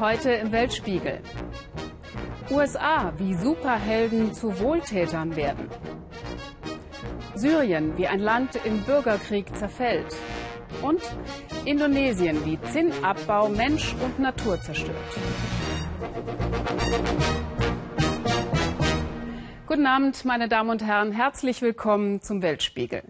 Heute 0.00 0.30
im 0.30 0.52
Weltspiegel. 0.52 1.18
USA, 2.52 3.12
wie 3.18 3.34
Superhelden 3.34 4.32
zu 4.32 4.60
Wohltätern 4.60 5.34
werden. 5.34 5.68
Syrien, 7.34 7.98
wie 7.98 8.06
ein 8.06 8.20
Land 8.20 8.60
im 8.64 8.80
Bürgerkrieg 8.82 9.56
zerfällt. 9.56 10.14
Und 10.82 11.02
Indonesien, 11.64 12.44
wie 12.44 12.60
Zinnabbau 12.60 13.48
Mensch 13.48 13.96
und 14.04 14.20
Natur 14.20 14.60
zerstört. 14.60 14.96
Guten 19.66 19.86
Abend, 19.86 20.24
meine 20.24 20.48
Damen 20.48 20.70
und 20.70 20.84
Herren. 20.84 21.10
Herzlich 21.10 21.60
willkommen 21.60 22.22
zum 22.22 22.40
Weltspiegel. 22.40 23.02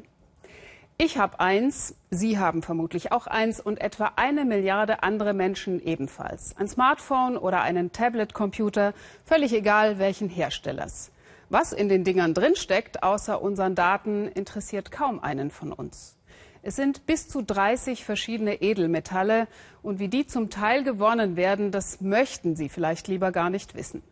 Ich 1.00 1.16
habe 1.16 1.38
eins, 1.38 1.94
Sie 2.10 2.40
haben 2.40 2.60
vermutlich 2.60 3.12
auch 3.12 3.28
eins 3.28 3.60
und 3.60 3.80
etwa 3.80 4.14
eine 4.16 4.44
Milliarde 4.44 5.04
andere 5.04 5.32
Menschen 5.32 5.80
ebenfalls. 5.80 6.56
Ein 6.56 6.66
Smartphone 6.66 7.36
oder 7.36 7.62
einen 7.62 7.92
Tablet-Computer, 7.92 8.94
völlig 9.24 9.52
egal 9.52 10.00
welchen 10.00 10.28
Herstellers. 10.28 11.12
Was 11.50 11.72
in 11.72 11.88
den 11.88 12.02
Dingern 12.02 12.34
drinsteckt, 12.34 13.04
außer 13.04 13.40
unseren 13.40 13.76
Daten, 13.76 14.26
interessiert 14.26 14.90
kaum 14.90 15.22
einen 15.22 15.52
von 15.52 15.72
uns. 15.72 16.16
Es 16.62 16.74
sind 16.74 17.06
bis 17.06 17.28
zu 17.28 17.42
30 17.42 18.04
verschiedene 18.04 18.60
Edelmetalle 18.60 19.46
und 19.82 20.00
wie 20.00 20.08
die 20.08 20.26
zum 20.26 20.50
Teil 20.50 20.82
gewonnen 20.82 21.36
werden, 21.36 21.70
das 21.70 22.00
möchten 22.00 22.56
Sie 22.56 22.68
vielleicht 22.68 23.06
lieber 23.06 23.30
gar 23.30 23.50
nicht 23.50 23.76
wissen. 23.76 24.02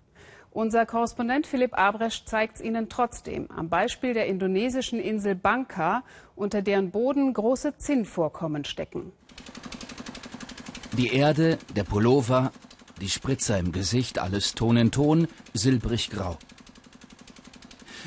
Unser 0.57 0.87
Korrespondent 0.87 1.47
Philipp 1.47 1.77
Abresch 1.77 2.25
zeigt 2.25 2.57
es 2.57 2.63
Ihnen 2.63 2.89
trotzdem 2.89 3.51
am 3.51 3.69
Beispiel 3.69 4.15
der 4.15 4.25
indonesischen 4.27 4.99
Insel 4.99 5.35
Bangka, 5.35 6.03
unter 6.35 6.63
deren 6.63 6.91
Boden 6.91 7.35
große 7.35 7.77
Zinnvorkommen 7.77 8.65
stecken. 8.65 9.13
Die 10.97 11.09
Erde, 11.09 11.59
der 11.77 11.85
Pullover, 11.85 12.53
die 13.03 13.11
Spritzer 13.11 13.59
im 13.59 13.71
Gesicht, 13.71 14.19
alles 14.19 14.55
Ton 14.55 14.79
in 14.79 14.91
Ton, 14.91 15.29
silbrig 15.53 16.09
grau. 16.09 16.39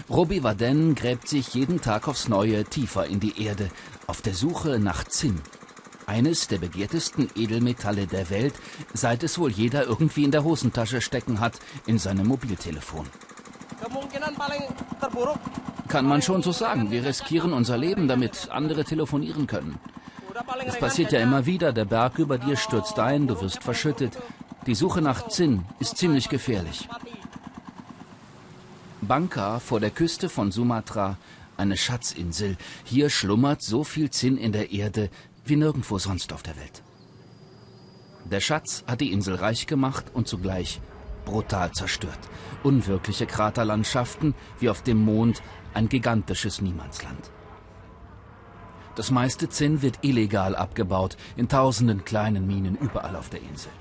Robi 0.09 0.41
Waden 0.41 0.95
gräbt 0.95 1.27
sich 1.27 1.53
jeden 1.53 1.81
Tag 1.81 2.07
aufs 2.07 2.29
Neue 2.29 2.63
tiefer 2.63 3.05
in 3.05 3.19
die 3.19 3.45
Erde, 3.45 3.69
auf 4.07 4.23
der 4.23 4.33
Suche 4.33 4.79
nach 4.79 5.03
Zinn 5.03 5.39
eines 6.09 6.47
der 6.47 6.57
begehrtesten 6.57 7.29
Edelmetalle 7.35 8.07
der 8.07 8.29
Welt, 8.31 8.55
seit 8.93 9.21
es 9.23 9.37
wohl 9.37 9.51
jeder 9.51 9.85
irgendwie 9.85 10.23
in 10.23 10.31
der 10.31 10.43
Hosentasche 10.43 11.01
stecken 11.01 11.39
hat, 11.39 11.59
in 11.85 11.99
seinem 11.99 12.27
Mobiltelefon. 12.27 13.05
Kann 15.87 16.05
man 16.05 16.21
schon 16.21 16.41
so 16.41 16.51
sagen, 16.51 16.91
wir 16.91 17.05
riskieren 17.05 17.53
unser 17.53 17.77
Leben, 17.77 18.07
damit 18.07 18.49
andere 18.49 18.83
telefonieren 18.83 19.45
können. 19.45 19.79
Es 20.65 20.77
passiert 20.77 21.11
ja 21.11 21.19
immer 21.19 21.45
wieder, 21.45 21.73
der 21.73 21.85
Berg 21.85 22.17
über 22.17 22.37
dir 22.37 22.57
stürzt 22.57 22.97
ein, 22.97 23.27
du 23.27 23.39
wirst 23.41 23.63
verschüttet. 23.63 24.17
Die 24.65 24.75
Suche 24.75 25.01
nach 25.01 25.27
Zinn 25.27 25.63
ist 25.79 25.97
ziemlich 25.97 26.29
gefährlich. 26.29 26.89
Bangka 29.01 29.59
vor 29.59 29.79
der 29.79 29.91
Küste 29.91 30.27
von 30.27 30.51
Sumatra, 30.51 31.17
eine 31.57 31.77
Schatzinsel. 31.77 32.57
Hier 32.83 33.09
schlummert 33.09 33.61
so 33.61 33.83
viel 33.83 34.09
Zinn 34.09 34.37
in 34.37 34.51
der 34.51 34.71
Erde, 34.71 35.09
wie 35.49 35.55
nirgendwo 35.55 35.97
sonst 35.97 36.33
auf 36.33 36.43
der 36.43 36.55
Welt. 36.57 36.83
Der 38.25 38.39
Schatz 38.39 38.83
hat 38.87 39.01
die 39.01 39.11
Insel 39.11 39.35
reich 39.35 39.65
gemacht 39.67 40.05
und 40.13 40.27
zugleich 40.27 40.81
brutal 41.25 41.71
zerstört. 41.71 42.19
Unwirkliche 42.63 43.25
Kraterlandschaften 43.25 44.35
wie 44.59 44.69
auf 44.69 44.81
dem 44.83 45.03
Mond, 45.03 45.41
ein 45.73 45.89
gigantisches 45.89 46.61
Niemandsland. 46.61 47.31
Das 48.95 49.11
meiste 49.11 49.49
Zinn 49.49 49.81
wird 49.81 49.99
illegal 50.03 50.55
abgebaut, 50.55 51.15
in 51.37 51.47
tausenden 51.47 52.03
kleinen 52.03 52.45
Minen 52.47 52.75
überall 52.75 53.15
auf 53.15 53.29
der 53.29 53.41
Insel. 53.41 53.71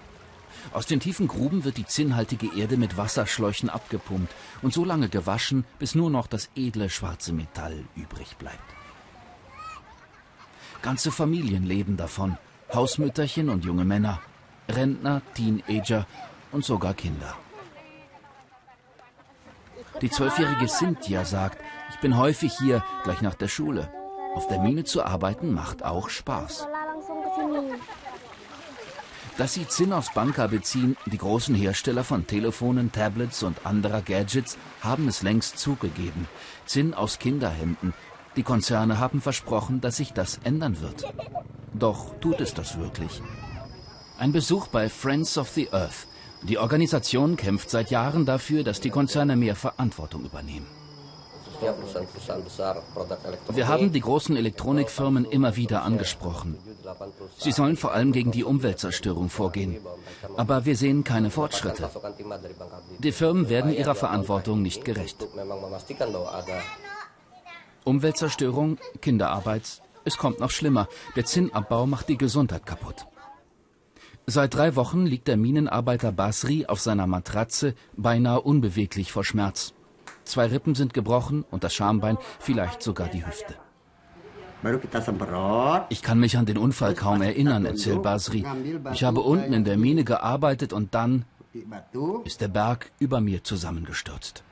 Aus 0.73 0.87
den 0.87 1.01
tiefen 1.01 1.29
Gruben 1.29 1.65
wird 1.65 1.77
die 1.77 1.87
zinnhaltige 1.87 2.51
Erde 2.57 2.77
mit 2.77 2.97
Wasserschläuchen 2.97 3.71
abgepumpt 3.71 4.35
und 4.63 4.73
so 4.73 4.85
lange 4.85 5.09
gewaschen, 5.09 5.65
bis 5.79 5.95
nur 5.95 6.11
noch 6.11 6.27
das 6.27 6.51
edle 6.55 6.91
schwarze 6.91 7.33
Metall 7.33 7.85
übrig 7.97 8.37
bleibt. 8.37 8.78
Ganze 10.83 11.11
Familien 11.11 11.65
leben 11.65 11.97
davon. 11.97 12.39
Hausmütterchen 12.73 13.49
und 13.49 13.65
junge 13.65 13.85
Männer, 13.85 14.21
Rentner, 14.69 15.23
Teenager 15.35 16.07
und 16.53 16.65
sogar 16.65 16.95
Kinder. 16.95 17.35
Die 20.01 20.11
zwölfjährige 20.11 20.69
Cynthia 20.69 21.25
sagt, 21.25 21.59
ich 21.91 21.99
bin 22.01 22.17
häufig 22.17 22.53
hier, 22.59 22.85
gleich 23.03 23.23
nach 23.23 23.35
der 23.35 23.49
Schule. 23.49 23.91
Auf 24.35 24.47
der 24.47 24.61
Mine 24.61 24.85
zu 24.85 25.03
arbeiten 25.03 25.53
macht 25.53 25.83
auch 25.85 26.09
Spaß. 26.09 26.69
Dass 29.39 29.55
sie 29.55 29.67
Zinn 29.67 29.93
aus 29.93 30.13
Banka 30.13 30.47
beziehen, 30.49 30.97
die 31.07 31.19
großen 31.19 31.55
Hersteller 31.55 32.05
von 32.05 32.27
Telefonen, 32.27 32.93
Tablets 32.93 33.43
und 33.43 33.65
anderer 33.65 34.03
Gadgets 34.03 34.59
haben 34.81 35.09
es 35.09 35.23
längst 35.23 35.59
zugegeben. 35.59 36.29
Zinn 36.67 36.93
aus 36.93 37.19
Kinderhänden, 37.19 37.95
die 38.39 38.45
Konzerne 38.45 38.99
haben 38.99 39.21
versprochen, 39.21 39.81
dass 39.81 39.97
sich 39.97 40.13
das 40.13 40.39
ändern 40.45 40.81
wird. 40.81 41.05
Doch 41.75 42.15
tut 42.21 42.41
es 42.41 42.55
das 42.55 42.79
wirklich? 42.79 43.21
Ein 44.19 44.33
Besuch 44.33 44.69
bei 44.69 44.89
Friends 44.89 45.37
of 45.37 45.49
the 45.51 45.69
Earth. 45.73 46.07
Die 46.43 46.59
Organisation 46.59 47.37
kämpft 47.37 47.69
seit 47.69 47.91
Jahren 47.91 48.25
dafür, 48.27 48.63
dass 48.63 48.81
die 48.81 48.91
Konzerne 48.91 49.35
mehr 49.37 49.57
Verantwortung 49.57 50.25
übernehmen. 50.25 50.67
Wir 53.53 53.67
haben 53.67 53.91
die 53.93 54.01
großen 54.01 54.37
Elektronikfirmen 54.37 55.25
immer 55.25 55.57
wieder 55.57 55.83
angesprochen. 55.83 56.57
Sie 57.37 57.51
sollen 57.51 57.77
vor 57.77 57.93
allem 57.93 58.13
gegen 58.13 58.31
die 58.31 58.45
Umweltzerstörung 58.45 59.29
vorgehen. 59.29 59.79
Aber 60.37 60.65
wir 60.65 60.77
sehen 60.77 61.03
keine 61.03 61.31
Fortschritte. 61.31 61.91
Die 63.01 63.13
Firmen 63.13 63.49
werden 63.49 63.73
ihrer 63.73 63.97
Verantwortung 63.97 64.63
nicht 64.63 64.85
gerecht. 64.85 65.27
Umweltzerstörung, 67.89 68.79
Kinderarbeit. 69.01 69.83
Es 70.05 70.19
kommt 70.19 70.41
noch 70.41 70.51
schlimmer. 70.51 70.89
Der 71.17 71.25
Zinnabbau 71.25 71.87
macht 71.87 72.09
die 72.09 72.19
Gesundheit 72.19 72.67
kaputt. 72.67 73.07
Seit 74.27 74.55
drei 74.55 74.77
Wochen 74.77 75.07
liegt 75.07 75.27
der 75.27 75.39
Minenarbeiter 75.39 76.13
Basri 76.13 76.67
auf 76.67 76.81
seiner 76.81 77.07
Matratze, 77.07 77.75
beinahe 77.97 78.43
unbeweglich 78.43 79.11
vor 79.11 79.25
Schmerz. 79.25 79.73
Zwei 80.25 80.47
Rippen 80.49 80.75
sind 80.75 80.93
gebrochen 80.93 81.47
und 81.51 81.65
das 81.65 81.75
Schambein, 81.75 82.19
vielleicht 82.39 82.83
sogar 82.83 83.09
die 83.09 83.25
Hüfte. 83.27 83.55
Ich 85.89 86.03
kann 86.03 86.21
mich 86.21 86.37
an 86.37 86.45
den 86.45 86.59
Unfall 86.59 86.95
kaum 86.95 87.23
erinnern, 87.23 87.65
erzählt 87.65 88.03
Basri. 88.03 88.45
Ich 88.93 89.03
habe 89.05 89.21
unten 89.21 89.55
in 89.55 89.65
der 89.65 89.79
Mine 89.79 90.05
gearbeitet 90.05 90.75
und 90.75 90.95
dann 90.95 91.25
ist 92.25 92.43
der 92.43 92.49
Berg 92.49 92.91
über 92.99 93.23
mir 93.23 93.43
zusammengestürzt. 93.45 94.45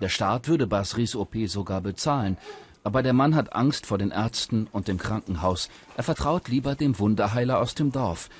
Der 0.00 0.08
Staat 0.08 0.48
würde 0.48 0.66
Basris 0.66 1.16
OP 1.16 1.34
sogar 1.46 1.80
bezahlen. 1.80 2.36
Aber 2.84 3.02
der 3.02 3.12
Mann 3.12 3.34
hat 3.34 3.54
Angst 3.54 3.86
vor 3.86 3.98
den 3.98 4.10
Ärzten 4.10 4.68
und 4.72 4.88
dem 4.88 4.98
Krankenhaus. 4.98 5.68
Er 5.96 6.04
vertraut 6.04 6.48
lieber 6.48 6.74
dem 6.74 6.98
Wunderheiler 6.98 7.58
aus 7.58 7.74
dem 7.74 7.92
Dorf. 7.92 8.30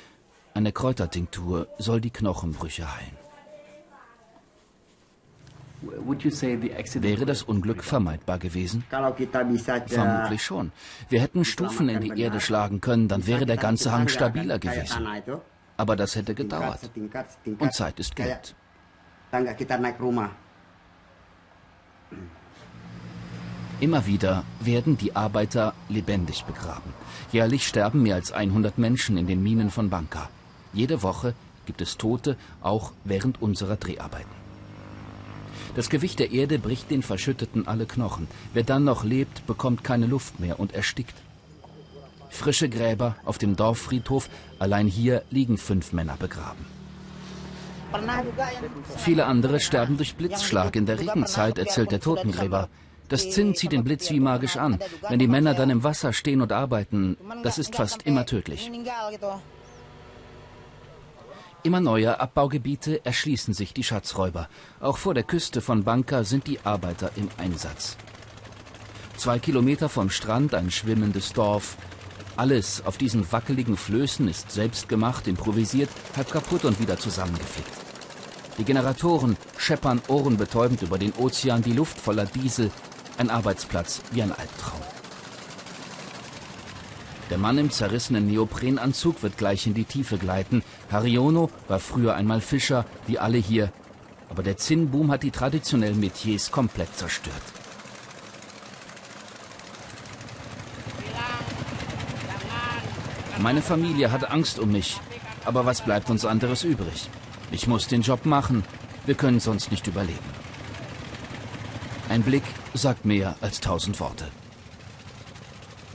Eine 0.54 0.72
Kräutertinktur 0.72 1.68
soll 1.78 2.00
die 2.00 2.10
Knochenbrüche 2.10 2.86
heilen. 2.96 3.16
Wäre 5.80 7.26
das 7.26 7.42
Unglück 7.42 7.84
vermeidbar 7.84 8.38
gewesen? 8.38 8.84
Vermutlich 8.90 10.42
schon. 10.42 10.72
Wir 11.08 11.20
hätten 11.20 11.44
Stufen 11.44 11.88
in 11.88 12.00
die 12.00 12.20
Erde 12.20 12.40
schlagen 12.40 12.80
können, 12.80 13.06
dann 13.06 13.26
wäre 13.26 13.46
der 13.46 13.56
ganze 13.56 13.92
Hang 13.92 14.08
stabiler 14.08 14.58
gewesen. 14.58 15.06
Aber 15.76 15.94
das 15.94 16.16
hätte 16.16 16.34
gedauert. 16.34 16.90
Und 17.58 17.72
Zeit 17.72 18.00
ist 18.00 18.16
Geld. 18.16 18.56
Immer 23.80 24.06
wieder 24.06 24.44
werden 24.60 24.98
die 24.98 25.14
Arbeiter 25.14 25.72
lebendig 25.88 26.44
begraben. 26.44 26.92
Jährlich 27.30 27.66
sterben 27.66 28.02
mehr 28.02 28.16
als 28.16 28.32
100 28.32 28.76
Menschen 28.76 29.16
in 29.16 29.28
den 29.28 29.42
Minen 29.42 29.70
von 29.70 29.88
Banka. 29.88 30.28
Jede 30.72 31.02
Woche 31.02 31.34
gibt 31.64 31.80
es 31.80 31.96
Tote, 31.96 32.36
auch 32.60 32.92
während 33.04 33.40
unserer 33.40 33.76
Dreharbeiten. 33.76 34.38
Das 35.76 35.90
Gewicht 35.90 36.18
der 36.18 36.32
Erde 36.32 36.58
bricht 36.58 36.90
den 36.90 37.02
Verschütteten 37.02 37.68
alle 37.68 37.86
Knochen. 37.86 38.26
Wer 38.52 38.64
dann 38.64 38.82
noch 38.82 39.04
lebt, 39.04 39.46
bekommt 39.46 39.84
keine 39.84 40.06
Luft 40.06 40.40
mehr 40.40 40.58
und 40.58 40.74
erstickt. 40.74 41.14
Frische 42.30 42.68
Gräber 42.68 43.16
auf 43.24 43.38
dem 43.38 43.54
Dorffriedhof, 43.54 44.28
allein 44.58 44.88
hier 44.88 45.22
liegen 45.30 45.56
fünf 45.56 45.92
Männer 45.92 46.16
begraben. 46.18 46.64
Viele 48.96 49.26
andere 49.26 49.60
sterben 49.60 49.96
durch 49.96 50.16
Blitzschlag 50.16 50.76
in 50.76 50.84
der 50.84 50.98
Regenzeit, 50.98 51.58
erzählt 51.58 51.92
der 51.92 52.00
Totengräber. 52.00 52.68
Das 53.08 53.30
Zinn 53.30 53.54
zieht 53.54 53.72
den 53.72 53.84
Blitz 53.84 54.10
wie 54.10 54.20
magisch 54.20 54.56
an. 54.56 54.78
Wenn 55.08 55.18
die 55.18 55.28
Männer 55.28 55.54
dann 55.54 55.70
im 55.70 55.82
Wasser 55.82 56.12
stehen 56.12 56.42
und 56.42 56.52
arbeiten, 56.52 57.16
das 57.42 57.58
ist 57.58 57.74
fast 57.74 58.02
immer 58.02 58.26
tödlich. 58.26 58.70
Immer 61.64 61.80
neue 61.80 62.20
Abbaugebiete 62.20 63.04
erschließen 63.04 63.52
sich 63.52 63.74
die 63.74 63.82
Schatzräuber. 63.82 64.48
Auch 64.80 64.96
vor 64.96 65.14
der 65.14 65.24
Küste 65.24 65.60
von 65.60 65.84
Banka 65.84 66.22
sind 66.24 66.46
die 66.46 66.60
Arbeiter 66.64 67.10
im 67.16 67.28
Einsatz. 67.36 67.96
Zwei 69.16 69.40
Kilometer 69.40 69.88
vom 69.88 70.10
Strand 70.10 70.54
ein 70.54 70.70
schwimmendes 70.70 71.32
Dorf. 71.32 71.76
Alles 72.36 72.86
auf 72.86 72.98
diesen 72.98 73.30
wackeligen 73.32 73.76
Flößen 73.76 74.28
ist 74.28 74.52
selbst 74.52 74.88
gemacht, 74.88 75.26
improvisiert, 75.26 75.90
halb 76.16 76.30
kaputt 76.30 76.64
und 76.64 76.78
wieder 76.78 76.96
zusammengeflickt. 76.96 77.72
Die 78.58 78.64
Generatoren 78.64 79.36
scheppern 79.56 80.00
ohrenbetäubend 80.06 80.82
über 80.82 80.98
den 80.98 81.12
Ozean, 81.14 81.62
die 81.62 81.72
Luft 81.72 81.98
voller 81.98 82.26
Diesel, 82.26 82.70
ein 83.18 83.30
Arbeitsplatz 83.30 84.00
wie 84.12 84.22
ein 84.22 84.32
Albtraum. 84.32 84.80
Der 87.30 87.38
Mann 87.38 87.58
im 87.58 87.70
zerrissenen 87.70 88.26
Neoprenanzug 88.26 89.22
wird 89.22 89.36
gleich 89.36 89.66
in 89.66 89.74
die 89.74 89.84
Tiefe 89.84 90.16
gleiten. 90.16 90.62
Hariono 90.90 91.50
war 91.68 91.78
früher 91.78 92.14
einmal 92.14 92.40
Fischer, 92.40 92.86
wie 93.06 93.18
alle 93.18 93.36
hier. 93.36 93.70
Aber 94.30 94.42
der 94.42 94.56
Zinnboom 94.56 95.10
hat 95.10 95.22
die 95.22 95.30
traditionellen 95.30 96.00
Metiers 96.00 96.50
komplett 96.50 96.96
zerstört. 96.96 97.34
Meine 103.38 103.62
Familie 103.62 104.10
hat 104.10 104.30
Angst 104.30 104.58
um 104.58 104.72
mich. 104.72 104.98
Aber 105.44 105.64
was 105.64 105.82
bleibt 105.82 106.10
uns 106.10 106.24
anderes 106.24 106.64
übrig? 106.64 107.08
Ich 107.50 107.66
muss 107.66 107.88
den 107.88 108.02
Job 108.02 108.26
machen. 108.26 108.64
Wir 109.06 109.14
können 109.14 109.40
sonst 109.40 109.70
nicht 109.70 109.86
überleben. 109.86 110.37
Ein 112.08 112.22
Blick 112.22 112.44
sagt 112.72 113.04
mehr 113.04 113.36
als 113.42 113.60
tausend 113.60 114.00
Worte. 114.00 114.28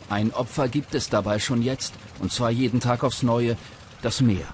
Ein 0.10 0.32
Opfer 0.32 0.68
gibt 0.68 0.94
es 0.94 1.10
dabei 1.10 1.40
schon 1.40 1.64
jetzt, 1.64 1.96
und 2.20 2.32
zwar 2.32 2.52
jeden 2.52 2.80
Tag 2.80 3.04
aufs 3.04 3.24
Neue, 3.24 3.58
das 4.04 4.22
Meer. 4.22 4.46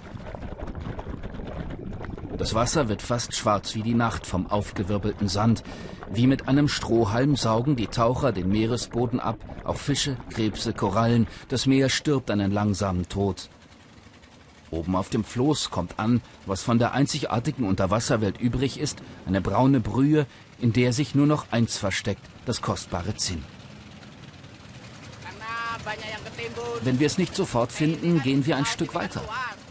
Das 2.37 2.53
Wasser 2.53 2.87
wird 2.87 3.01
fast 3.01 3.35
schwarz 3.35 3.75
wie 3.75 3.83
die 3.83 3.93
Nacht 3.93 4.25
vom 4.25 4.47
aufgewirbelten 4.49 5.27
Sand. 5.27 5.63
Wie 6.09 6.27
mit 6.27 6.47
einem 6.47 6.69
Strohhalm 6.69 7.35
saugen 7.35 7.75
die 7.75 7.87
Taucher 7.87 8.31
den 8.31 8.47
Meeresboden 8.47 9.19
ab, 9.19 9.37
auch 9.65 9.75
Fische, 9.75 10.15
Krebse, 10.29 10.71
Korallen. 10.71 11.27
Das 11.49 11.65
Meer 11.65 11.89
stirbt 11.89 12.31
einen 12.31 12.51
langsamen 12.51 13.09
Tod. 13.09 13.49
Oben 14.71 14.95
auf 14.95 15.09
dem 15.09 15.25
Floß 15.25 15.71
kommt 15.71 15.99
an, 15.99 16.21
was 16.45 16.61
von 16.61 16.79
der 16.79 16.93
einzigartigen 16.93 17.67
Unterwasserwelt 17.67 18.39
übrig 18.39 18.79
ist, 18.79 18.99
eine 19.27 19.41
braune 19.41 19.81
Brühe, 19.81 20.25
in 20.61 20.73
der 20.73 20.93
sich 20.93 21.15
nur 21.15 21.27
noch 21.27 21.51
eins 21.51 21.77
versteckt, 21.77 22.25
das 22.45 22.61
kostbare 22.61 23.15
Zinn. 23.15 23.43
Wenn 26.83 26.99
wir 26.99 27.07
es 27.07 27.17
nicht 27.17 27.35
sofort 27.35 27.71
finden, 27.71 28.21
gehen 28.21 28.45
wir 28.45 28.57
ein 28.57 28.65
Stück 28.65 28.95
weiter. 28.95 29.21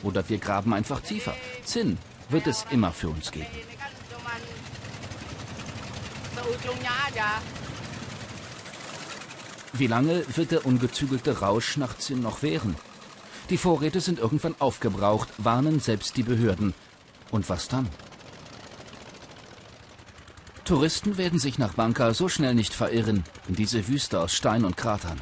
Oder 0.03 0.29
wir 0.29 0.39
graben 0.39 0.73
einfach 0.75 1.01
tiefer. 1.01 1.35
Zinn 1.65 1.99
wird 2.29 2.47
es 2.47 2.67
immer 2.71 2.93
für 2.93 3.09
uns 3.09 3.31
geben. 3.31 3.47
Wie 9.73 9.87
lange 9.87 10.25
wird 10.37 10.51
der 10.51 10.67
ungezügelte 10.67 11.41
Rausch 11.41 11.77
nach 11.77 11.97
Zinn 11.99 12.21
noch 12.21 12.43
währen? 12.43 12.77
Die 13.51 13.59
Vorräte 13.59 14.01
sind 14.01 14.19
irgendwann 14.19 14.55
aufgebraucht, 14.59 15.29
warnen 15.39 15.81
selbst 15.81 16.17
die 16.17 16.23
Behörden. 16.23 16.75
Und 17.31 17.49
was 17.49 17.69
dann? 17.69 17.89
Touristen 20.69 21.17
werden 21.17 21.39
sich 21.39 21.59
nach 21.59 21.73
Banka 21.73 22.13
so 22.13 22.29
schnell 22.29 22.55
nicht 22.55 22.75
verirren, 22.75 23.25
in 23.49 23.55
diese 23.55 23.89
Wüste 23.89 24.21
aus 24.21 24.35
Stein 24.35 24.67
und 24.67 24.77
Kratern. 24.77 25.19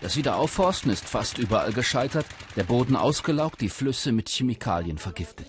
Das 0.00 0.16
Wiederaufforsten 0.16 0.90
ist 0.90 1.08
fast 1.08 1.38
überall 1.38 1.72
gescheitert, 1.72 2.26
der 2.56 2.64
Boden 2.64 2.96
ausgelaugt, 2.96 3.60
die 3.60 3.68
Flüsse 3.68 4.10
mit 4.10 4.28
Chemikalien 4.28 4.98
vergiftet. 4.98 5.46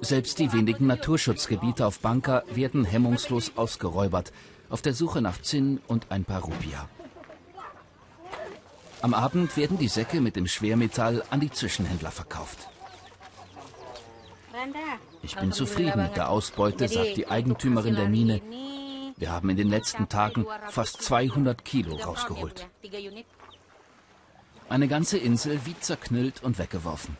Selbst 0.00 0.38
die 0.38 0.52
wenigen 0.52 0.86
Naturschutzgebiete 0.86 1.84
auf 1.84 1.98
Banka 1.98 2.44
werden 2.54 2.84
hemmungslos 2.84 3.50
ausgeräubert, 3.56 4.32
auf 4.70 4.80
der 4.80 4.94
Suche 4.94 5.20
nach 5.20 5.42
Zinn 5.42 5.80
und 5.88 6.12
ein 6.12 6.24
paar 6.24 6.42
Rupia. 6.42 6.88
Am 9.02 9.12
Abend 9.12 9.56
werden 9.56 9.76
die 9.76 9.88
Säcke 9.88 10.20
mit 10.20 10.36
dem 10.36 10.46
Schwermetall 10.46 11.24
an 11.30 11.40
die 11.40 11.50
Zwischenhändler 11.50 12.12
verkauft. 12.12 12.68
Ich 15.22 15.36
bin 15.36 15.52
zufrieden 15.52 16.02
mit 16.02 16.16
der 16.16 16.28
Ausbeute, 16.28 16.88
sagt 16.88 17.16
die 17.16 17.28
Eigentümerin 17.28 17.96
der 17.96 18.08
Mine. 18.08 18.40
Wir 19.16 19.32
haben 19.32 19.48
in 19.50 19.56
den 19.56 19.68
letzten 19.68 20.08
Tagen 20.08 20.46
fast 20.68 21.02
200 21.02 21.64
Kilo 21.64 21.96
rausgeholt. 21.96 22.68
Eine 24.68 24.88
ganze 24.88 25.18
Insel 25.18 25.60
wie 25.64 25.78
zerknüllt 25.78 26.42
und 26.42 26.58
weggeworfen. 26.58 27.16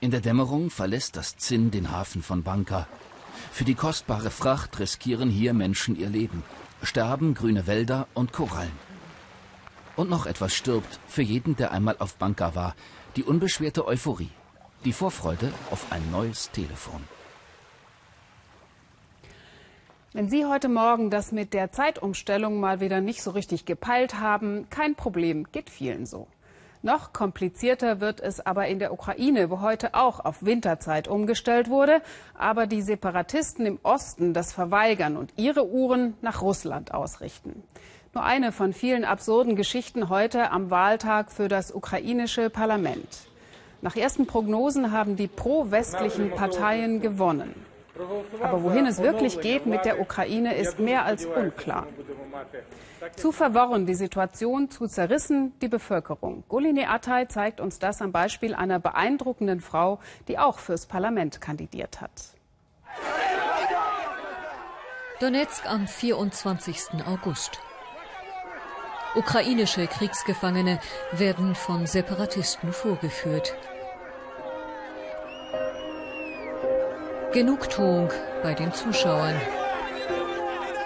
In 0.00 0.10
der 0.10 0.20
Dämmerung 0.20 0.70
verlässt 0.70 1.16
das 1.16 1.36
Zinn 1.36 1.70
den 1.70 1.90
Hafen 1.90 2.22
von 2.22 2.42
Banka. 2.42 2.86
Für 3.52 3.64
die 3.64 3.74
kostbare 3.74 4.30
Fracht 4.30 4.78
riskieren 4.78 5.30
hier 5.30 5.54
Menschen 5.54 5.96
ihr 5.96 6.08
Leben, 6.08 6.42
sterben 6.82 7.34
grüne 7.34 7.66
Wälder 7.66 8.08
und 8.14 8.32
Korallen. 8.32 8.72
Und 9.96 10.10
noch 10.10 10.26
etwas 10.26 10.54
stirbt 10.54 10.98
für 11.06 11.22
jeden, 11.22 11.56
der 11.56 11.70
einmal 11.70 11.96
auf 11.98 12.16
Banka 12.16 12.54
war, 12.54 12.74
die 13.16 13.22
unbeschwerte 13.22 13.86
Euphorie, 13.86 14.30
die 14.84 14.92
Vorfreude 14.92 15.52
auf 15.70 15.86
ein 15.90 16.10
neues 16.10 16.50
Telefon. 16.50 17.02
Wenn 20.12 20.28
Sie 20.28 20.44
heute 20.44 20.68
Morgen 20.68 21.10
das 21.10 21.32
mit 21.32 21.54
der 21.54 21.72
Zeitumstellung 21.72 22.60
mal 22.60 22.80
wieder 22.80 23.00
nicht 23.00 23.22
so 23.22 23.32
richtig 23.32 23.64
gepeilt 23.64 24.20
haben, 24.20 24.68
kein 24.70 24.94
Problem, 24.94 25.46
geht 25.50 25.70
vielen 25.70 26.06
so. 26.06 26.28
Noch 26.82 27.14
komplizierter 27.14 28.00
wird 28.00 28.20
es 28.20 28.44
aber 28.44 28.66
in 28.68 28.78
der 28.78 28.92
Ukraine, 28.92 29.48
wo 29.48 29.60
heute 29.60 29.94
auch 29.94 30.20
auf 30.20 30.44
Winterzeit 30.44 31.08
umgestellt 31.08 31.70
wurde, 31.70 32.02
aber 32.34 32.66
die 32.66 32.82
Separatisten 32.82 33.64
im 33.64 33.78
Osten 33.82 34.34
das 34.34 34.52
verweigern 34.52 35.16
und 35.16 35.32
ihre 35.36 35.66
Uhren 35.66 36.14
nach 36.20 36.42
Russland 36.42 36.92
ausrichten. 36.92 37.62
Nur 38.12 38.22
eine 38.22 38.52
von 38.52 38.74
vielen 38.74 39.04
absurden 39.04 39.56
Geschichten 39.56 40.10
heute 40.10 40.50
am 40.52 40.70
Wahltag 40.70 41.32
für 41.32 41.48
das 41.48 41.72
ukrainische 41.72 42.50
Parlament. 42.50 43.26
Nach 43.84 43.96
ersten 43.96 44.26
Prognosen 44.26 44.92
haben 44.92 45.14
die 45.14 45.28
pro-westlichen 45.28 46.30
Parteien 46.30 47.02
gewonnen. 47.02 47.54
Aber 48.40 48.62
wohin 48.62 48.86
es 48.86 49.02
wirklich 49.02 49.42
geht 49.42 49.66
mit 49.66 49.84
der 49.84 50.00
Ukraine, 50.00 50.54
ist 50.54 50.78
mehr 50.78 51.04
als 51.04 51.26
unklar. 51.26 51.86
Zu 53.14 53.30
verworren 53.30 53.84
die 53.84 53.94
Situation, 53.94 54.70
zu 54.70 54.86
zerrissen 54.86 55.52
die 55.60 55.68
Bevölkerung. 55.68 56.44
Golini 56.48 56.86
Atay 56.86 57.28
zeigt 57.28 57.60
uns 57.60 57.78
das 57.78 58.00
am 58.00 58.10
Beispiel 58.10 58.54
einer 58.54 58.78
beeindruckenden 58.78 59.60
Frau, 59.60 60.00
die 60.28 60.38
auch 60.38 60.60
fürs 60.60 60.86
Parlament 60.86 61.42
kandidiert 61.42 62.00
hat. 62.00 62.32
Donetsk 65.20 65.70
am 65.70 65.86
24. 65.86 67.04
August. 67.06 67.60
Ukrainische 69.14 69.86
Kriegsgefangene 69.86 70.80
werden 71.12 71.54
von 71.54 71.86
Separatisten 71.86 72.72
vorgeführt. 72.72 73.54
Genugtuung 77.34 78.10
bei 78.44 78.54
den 78.54 78.72
Zuschauern. 78.72 79.34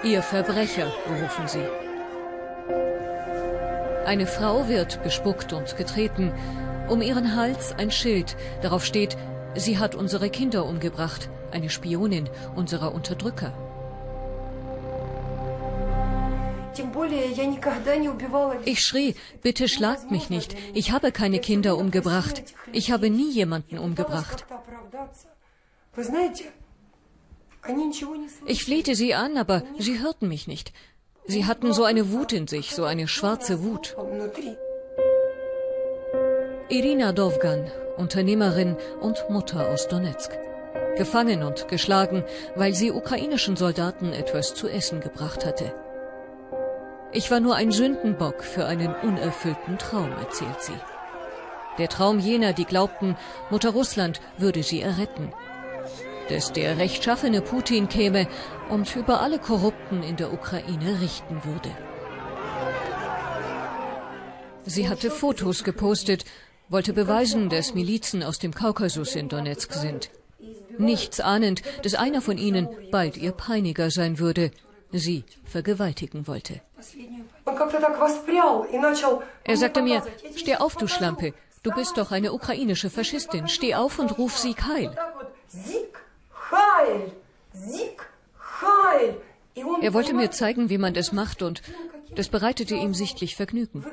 Ihr 0.02 0.22
Verbrecher, 0.22 0.90
rufen 1.06 1.46
sie. 1.46 1.68
Eine 4.06 4.26
Frau 4.26 4.66
wird 4.66 5.02
bespuckt 5.02 5.52
und 5.52 5.76
getreten. 5.76 6.32
Um 6.88 7.02
ihren 7.02 7.36
Hals 7.36 7.74
ein 7.76 7.90
Schild. 7.90 8.34
Darauf 8.62 8.86
steht, 8.86 9.18
sie 9.56 9.76
hat 9.76 9.94
unsere 9.94 10.30
Kinder 10.30 10.64
umgebracht. 10.64 11.28
Eine 11.50 11.68
Spionin 11.68 12.30
unserer 12.56 12.94
Unterdrücker. 12.94 13.52
Ich 18.64 18.82
schrie, 18.82 19.14
bitte 19.42 19.68
schlagt 19.68 20.10
mich 20.10 20.30
nicht. 20.30 20.56
Ich 20.72 20.92
habe 20.92 21.12
keine 21.12 21.40
Kinder 21.40 21.76
umgebracht. 21.76 22.42
Ich 22.72 22.90
habe 22.90 23.10
nie 23.10 23.30
jemanden 23.32 23.76
umgebracht. 23.78 24.46
Ich 28.46 28.64
flehte 28.64 28.94
sie 28.94 29.14
an, 29.14 29.36
aber 29.36 29.62
sie 29.78 30.00
hörten 30.00 30.28
mich 30.28 30.46
nicht. 30.46 30.72
Sie 31.26 31.44
hatten 31.44 31.72
so 31.72 31.84
eine 31.84 32.12
Wut 32.12 32.32
in 32.32 32.46
sich, 32.46 32.74
so 32.74 32.84
eine 32.84 33.08
schwarze 33.08 33.62
Wut. 33.62 33.96
Irina 36.68 37.12
Dovgan, 37.12 37.70
Unternehmerin 37.96 38.76
und 39.00 39.28
Mutter 39.28 39.68
aus 39.68 39.88
Donetsk. 39.88 40.30
Gefangen 40.96 41.42
und 41.42 41.68
geschlagen, 41.68 42.24
weil 42.54 42.74
sie 42.74 42.92
ukrainischen 42.92 43.56
Soldaten 43.56 44.12
etwas 44.12 44.54
zu 44.54 44.68
essen 44.68 45.00
gebracht 45.00 45.44
hatte. 45.44 45.74
Ich 47.12 47.30
war 47.30 47.40
nur 47.40 47.56
ein 47.56 47.72
Sündenbock 47.72 48.44
für 48.44 48.66
einen 48.66 48.94
unerfüllten 48.94 49.78
Traum, 49.78 50.12
erzählt 50.12 50.60
sie. 50.60 50.78
Der 51.78 51.88
Traum 51.88 52.18
jener, 52.18 52.52
die 52.52 52.64
glaubten, 52.64 53.16
Mutter 53.50 53.70
Russland 53.70 54.20
würde 54.36 54.62
sie 54.62 54.80
erretten, 54.80 55.32
dass 56.28 56.52
der 56.52 56.78
rechtschaffene 56.78 57.40
Putin 57.40 57.88
käme 57.88 58.28
und 58.68 58.94
über 58.96 59.20
alle 59.20 59.38
Korrupten 59.38 60.02
in 60.02 60.16
der 60.16 60.32
Ukraine 60.32 61.00
richten 61.00 61.42
würde. 61.44 61.70
Sie 64.64 64.88
hatte 64.88 65.10
Fotos 65.10 65.64
gepostet, 65.64 66.24
wollte 66.68 66.92
beweisen, 66.92 67.48
dass 67.48 67.74
Milizen 67.74 68.22
aus 68.22 68.38
dem 68.38 68.52
Kaukasus 68.54 69.16
in 69.16 69.28
Donetsk 69.28 69.72
sind. 69.72 70.10
Nichts 70.76 71.20
ahnend, 71.20 71.62
dass 71.82 71.94
einer 71.94 72.20
von 72.20 72.38
ihnen 72.38 72.68
bald 72.90 73.16
ihr 73.16 73.32
Peiniger 73.32 73.90
sein 73.90 74.18
würde, 74.18 74.50
sie 74.92 75.24
vergewaltigen 75.44 76.26
wollte. 76.26 76.60
Er 79.44 79.56
sagte 79.56 79.82
mir, 79.82 80.02
steh 80.36 80.56
auf, 80.56 80.76
du 80.76 80.86
Schlampe. 80.86 81.32
Du 81.62 81.72
bist 81.72 81.96
doch 81.96 82.12
eine 82.12 82.32
ukrainische 82.32 82.90
Faschistin. 82.90 83.48
Steh 83.48 83.74
auf 83.74 83.98
und 83.98 84.16
ruf 84.18 84.38
Sieg 84.38 84.64
heil. 84.64 84.96
Er 89.80 89.94
wollte 89.94 90.14
mir 90.14 90.30
zeigen, 90.30 90.70
wie 90.70 90.78
man 90.78 90.94
das 90.94 91.12
macht, 91.12 91.42
und 91.42 91.62
das 92.14 92.28
bereitete 92.28 92.74
ihm 92.74 92.94
sichtlich 92.94 93.36
Vergnügen. 93.36 93.84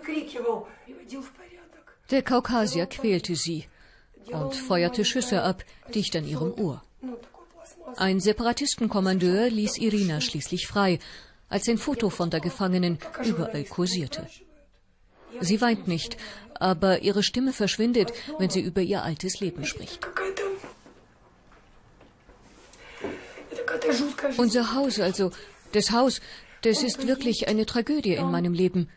Der 2.12 2.22
Kaukasier 2.22 2.86
quälte 2.86 3.36
sie 3.36 3.66
und 4.32 4.56
feuerte 4.56 5.06
Schüsse 5.06 5.42
ab, 5.44 5.64
dicht 5.94 6.16
an 6.16 6.26
ihrem 6.26 6.54
Ohr. 6.54 6.84
Ein 7.98 8.20
Separatistenkommandeur 8.20 9.50
ließ 9.50 9.78
Irina 9.78 10.22
schließlich 10.22 10.68
frei, 10.68 11.00
als 11.50 11.68
ein 11.70 11.78
Foto 11.78 12.10
von 12.10 12.30
der 12.30 12.42
Gefangenen 12.42 13.00
überall 13.24 13.64
kursierte. 13.64 14.28
Sie 15.40 15.62
weint 15.62 15.88
nicht, 15.88 16.18
aber 16.56 17.02
ihre 17.02 17.24
Stimme 17.24 17.54
verschwindet, 17.54 18.14
wenn 18.38 18.50
sie 18.50 18.62
über 18.62 18.82
ihr 18.82 19.04
altes 19.04 19.40
Leben 19.40 19.66
spricht. 19.66 20.00
Unser 24.38 24.74
Haus, 24.74 25.00
also 25.00 25.32
das 25.72 25.92
Haus, 25.92 26.22
das 26.62 26.84
ist 26.84 27.08
wirklich 27.08 27.48
eine 27.48 27.66
Tragödie 27.66 28.14
in 28.14 28.32
meinem 28.32 28.54
Leben. 28.54 28.90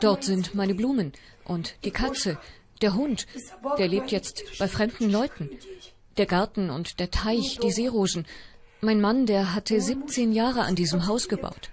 Dort 0.00 0.24
sind 0.24 0.54
meine 0.54 0.74
Blumen 0.74 1.12
und 1.44 1.74
die 1.84 1.90
Katze, 1.90 2.38
der 2.82 2.94
Hund, 2.94 3.26
der 3.78 3.88
lebt 3.88 4.12
jetzt 4.12 4.42
bei 4.58 4.68
fremden 4.68 5.10
Leuten. 5.10 5.50
Der 6.16 6.26
Garten 6.26 6.70
und 6.70 7.00
der 7.00 7.10
Teich, 7.10 7.58
die 7.62 7.70
Seerosen. 7.70 8.26
Mein 8.80 9.00
Mann, 9.00 9.26
der 9.26 9.54
hatte 9.54 9.80
17 9.80 10.32
Jahre 10.32 10.62
an 10.62 10.74
diesem 10.74 11.06
Haus 11.06 11.28
gebaut. 11.28 11.70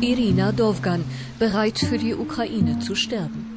Irina 0.00 0.52
Dovgan, 0.52 1.04
bereit 1.38 1.78
für 1.78 1.98
die 1.98 2.14
Ukraine 2.14 2.80
zu 2.80 2.94
sterben. 2.94 3.51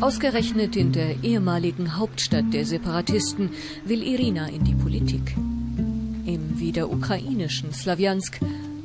Ausgerechnet 0.00 0.76
in 0.76 0.92
der 0.92 1.24
ehemaligen 1.24 1.96
Hauptstadt 1.96 2.52
der 2.52 2.66
Separatisten 2.66 3.50
will 3.86 4.02
Irina 4.02 4.46
in 4.46 4.62
die 4.62 4.74
Politik. 4.74 5.34
Im 6.26 6.60
wieder 6.60 6.90
ukrainischen 6.90 7.72
Slawjansk, 7.72 8.40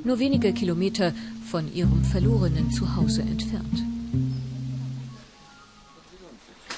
nur 0.06 0.20
wenige 0.20 0.54
Kilometer 0.54 1.14
von 1.50 1.74
ihrem 1.74 2.06
verlorenen 2.06 2.72
Zuhause 2.72 3.22
entfernt. 3.24 3.84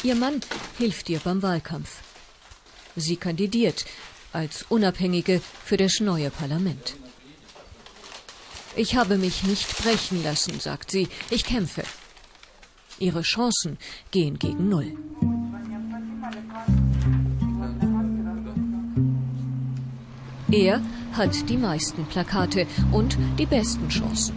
Ihr 0.02 0.16
Mann 0.16 0.42
hilft 0.80 1.10
ihr 1.10 1.20
beim 1.20 1.44
Wahlkampf. 1.44 2.02
Sie 2.96 3.18
kandidiert 3.18 3.86
als 4.34 4.66
Unabhängige 4.68 5.42
für 5.64 5.78
das 5.78 6.00
neue 6.00 6.32
Parlament. 6.32 6.96
Ich 8.76 8.96
habe 8.96 9.20
mich 9.20 9.44
nicht 9.44 9.78
brechen 9.78 10.24
lassen, 10.24 10.60
sagt 10.60 10.90
sie. 10.90 11.08
Ich 11.30 11.46
kämpfe. 11.46 11.84
Ihre 13.00 13.22
Chancen 13.22 13.78
gehen 14.12 14.40
gegen 14.40 14.70
Null. 14.70 14.94
Er 20.52 20.82
hat 21.14 21.50
die 21.50 21.58
meisten 21.58 22.06
Plakate 22.06 22.68
und 22.92 23.18
die 23.40 23.46
besten 23.46 23.90
Chancen. 23.90 24.36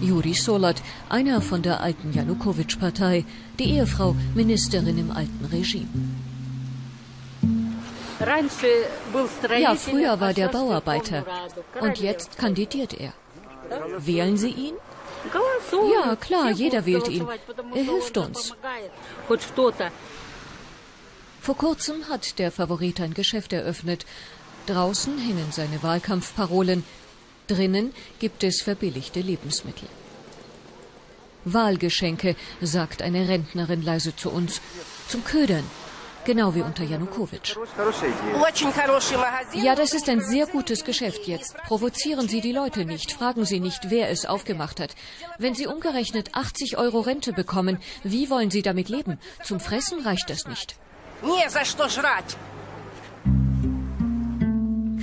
Juri 0.00 0.34
Solat, 0.34 0.82
einer 1.08 1.40
von 1.40 1.62
der 1.62 1.80
alten 1.80 2.12
Janukowitsch-Partei, 2.12 3.24
die 3.58 3.70
Ehefrau 3.76 4.14
Ministerin 4.34 4.98
im 4.98 5.10
alten 5.10 5.44
Regime. 5.50 5.88
Ja, 9.58 9.74
früher 9.74 10.20
war 10.20 10.32
der 10.32 10.48
Bauarbeiter 10.48 11.24
und 11.80 11.98
jetzt 11.98 12.38
kandidiert 12.38 12.94
er. 12.94 13.12
Wählen 13.98 14.36
Sie 14.36 14.50
ihn? 14.50 14.74
Ja, 15.72 16.16
klar, 16.16 16.50
jeder 16.50 16.84
wählt 16.86 17.08
ihn. 17.08 17.26
Er 17.74 17.82
hilft 17.82 18.16
uns. 18.16 18.54
Vor 21.40 21.56
kurzem 21.56 22.08
hat 22.08 22.38
der 22.38 22.52
Favorit 22.52 23.00
ein 23.00 23.14
Geschäft 23.14 23.52
eröffnet. 23.52 24.06
Draußen 24.66 25.18
hängen 25.18 25.50
seine 25.50 25.82
Wahlkampfparolen. 25.82 26.84
Drinnen 27.48 27.92
gibt 28.20 28.44
es 28.44 28.62
verbilligte 28.62 29.20
Lebensmittel. 29.20 29.88
Wahlgeschenke, 31.44 32.36
sagt 32.60 33.02
eine 33.02 33.28
Rentnerin 33.28 33.82
leise 33.82 34.14
zu 34.14 34.30
uns. 34.30 34.60
Zum 35.08 35.24
Ködern. 35.24 35.64
Genau 36.24 36.54
wie 36.54 36.62
unter 36.62 36.84
Janukowitsch. 36.84 37.56
Ja, 39.54 39.74
das 39.74 39.92
ist 39.92 40.08
ein 40.08 40.20
sehr 40.20 40.46
gutes 40.46 40.84
Geschäft 40.84 41.26
jetzt. 41.26 41.56
Provozieren 41.66 42.28
Sie 42.28 42.40
die 42.40 42.52
Leute 42.52 42.84
nicht. 42.84 43.12
Fragen 43.12 43.44
Sie 43.44 43.58
nicht, 43.58 43.90
wer 43.90 44.08
es 44.10 44.24
aufgemacht 44.24 44.78
hat. 44.78 44.94
Wenn 45.38 45.54
Sie 45.54 45.66
umgerechnet 45.66 46.34
80 46.34 46.78
Euro 46.78 47.00
Rente 47.00 47.32
bekommen, 47.32 47.78
wie 48.04 48.30
wollen 48.30 48.50
Sie 48.50 48.62
damit 48.62 48.88
leben? 48.88 49.18
Zum 49.42 49.58
Fressen 49.58 50.00
reicht 50.00 50.30
das 50.30 50.46
nicht. 50.46 50.76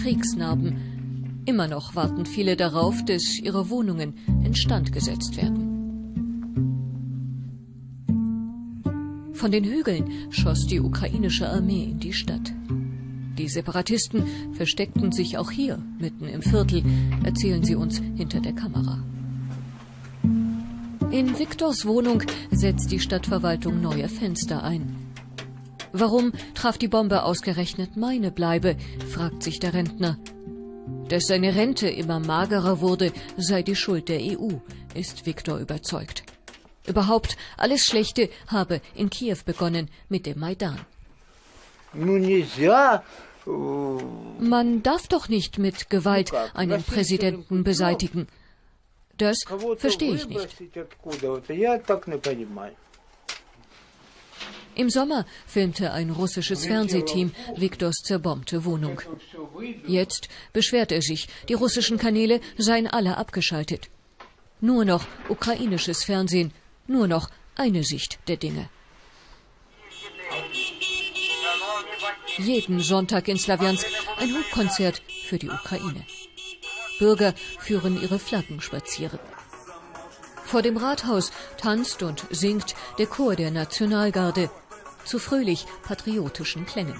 Kriegsnarben. 0.01 1.43
Immer 1.45 1.67
noch 1.67 1.95
warten 1.95 2.25
viele 2.25 2.55
darauf, 2.55 3.03
dass 3.05 3.37
ihre 3.37 3.69
Wohnungen 3.69 4.43
instand 4.45 4.93
gesetzt 4.93 5.35
werden. 5.35 5.68
Von 9.39 9.51
den 9.51 9.63
Hügeln 9.63 10.27
schoss 10.31 10.67
die 10.67 10.81
ukrainische 10.81 11.47
Armee 11.47 11.85
in 11.85 11.97
die 11.97 12.11
Stadt. 12.11 12.51
Die 13.37 13.47
Separatisten 13.47 14.25
versteckten 14.51 15.13
sich 15.13 15.37
auch 15.37 15.49
hier, 15.49 15.81
mitten 15.97 16.27
im 16.27 16.41
Viertel, 16.41 16.83
erzählen 17.23 17.63
sie 17.63 17.75
uns 17.75 18.01
hinter 18.17 18.41
der 18.41 18.51
Kamera. 18.51 19.01
In 21.09 21.39
Viktors 21.39 21.85
Wohnung 21.85 22.21
setzt 22.51 22.91
die 22.91 22.99
Stadtverwaltung 22.99 23.79
neue 23.79 24.09
Fenster 24.09 24.61
ein. 24.61 24.93
Warum 25.93 26.33
traf 26.53 26.77
die 26.77 26.89
Bombe 26.89 27.23
ausgerechnet 27.23 27.95
meine 27.95 28.31
Bleibe, 28.31 28.75
fragt 29.07 29.41
sich 29.41 29.61
der 29.61 29.73
Rentner. 29.73 30.17
Dass 31.07 31.27
seine 31.27 31.55
Rente 31.55 31.87
immer 31.87 32.19
magerer 32.19 32.81
wurde, 32.81 33.13
sei 33.37 33.63
die 33.63 33.77
Schuld 33.77 34.09
der 34.09 34.19
EU, 34.19 34.49
ist 34.95 35.25
Viktor 35.25 35.59
überzeugt. 35.59 36.23
Überhaupt 36.87 37.37
alles 37.57 37.85
Schlechte 37.85 38.29
habe 38.47 38.81
in 38.95 39.09
Kiew 39.09 39.37
begonnen 39.45 39.89
mit 40.09 40.25
dem 40.25 40.39
Maidan. 40.39 40.79
Äh, 41.93 42.99
Man 44.39 44.83
darf 44.83 45.07
doch 45.07 45.27
nicht 45.29 45.57
mit 45.57 45.89
Gewalt 45.89 46.31
einen 46.53 46.83
Präsidenten 46.83 47.63
beseitigen. 47.63 48.27
Das 49.17 49.39
verstehe 49.77 50.15
ich 50.15 50.27
nicht. 50.27 50.47
Im 54.75 54.89
Sommer 54.89 55.25
filmte 55.45 55.91
ein 55.91 56.09
russisches 56.09 56.65
Fernsehteam 56.65 57.31
Viktors 57.57 57.97
zerbombte 58.03 58.63
Wohnung. 58.63 59.01
Jetzt 59.85 60.29
beschwert 60.53 60.93
er 60.93 61.01
sich, 61.01 61.27
die 61.49 61.53
russischen 61.55 61.97
Kanäle 61.97 62.39
seien 62.57 62.87
alle 62.87 63.17
abgeschaltet. 63.17 63.89
Nur 64.61 64.85
noch 64.85 65.05
ukrainisches 65.27 66.05
Fernsehen 66.05 66.53
nur 66.89 67.07
noch 67.07 67.29
eine 67.55 67.83
Sicht 67.83 68.19
der 68.27 68.37
Dinge. 68.37 68.69
Jeden 72.37 72.79
Sonntag 72.79 73.27
in 73.27 73.37
Slawiansk 73.37 73.85
ein 74.17 74.33
Hubkonzert 74.33 75.01
für 75.25 75.37
die 75.37 75.49
Ukraine. 75.49 76.05
Bürger 76.99 77.33
führen 77.59 78.01
ihre 78.01 78.19
Flaggen 78.19 78.61
spazieren. 78.61 79.19
Vor 80.45 80.61
dem 80.61 80.77
Rathaus 80.77 81.31
tanzt 81.57 82.01
und 82.01 82.25
singt 82.31 82.75
der 82.97 83.07
Chor 83.07 83.35
der 83.35 83.51
Nationalgarde 83.51 84.49
zu 85.05 85.19
fröhlich 85.19 85.65
patriotischen 85.83 86.65
Klängen. 86.65 86.99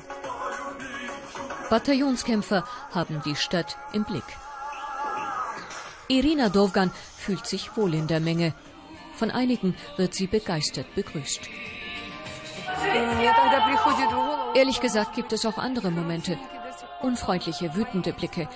Bataillonskämpfer 1.70 2.66
haben 2.92 3.22
die 3.26 3.36
Stadt 3.36 3.78
im 3.94 4.04
Blick. 4.04 4.24
Irina 6.08 6.50
Dovgan 6.50 6.92
fühlt 7.18 7.46
sich 7.46 7.78
wohl 7.78 7.94
in 7.94 8.08
der 8.08 8.20
Menge, 8.20 8.54
von 9.20 9.30
einigen 9.32 9.76
wird 9.98 10.16
sie 10.16 10.28
begeistert 10.28 10.88
begrüßt. 10.96 11.42
Ehrlich 14.56 14.80
gesagt 14.80 15.16
gibt 15.16 15.34
es 15.34 15.46
auch 15.46 15.58
andere 15.58 15.92
Momente. 15.92 16.38
Unfreundliche, 17.02 17.76
wütende 17.76 18.14
Blicke. 18.14 18.48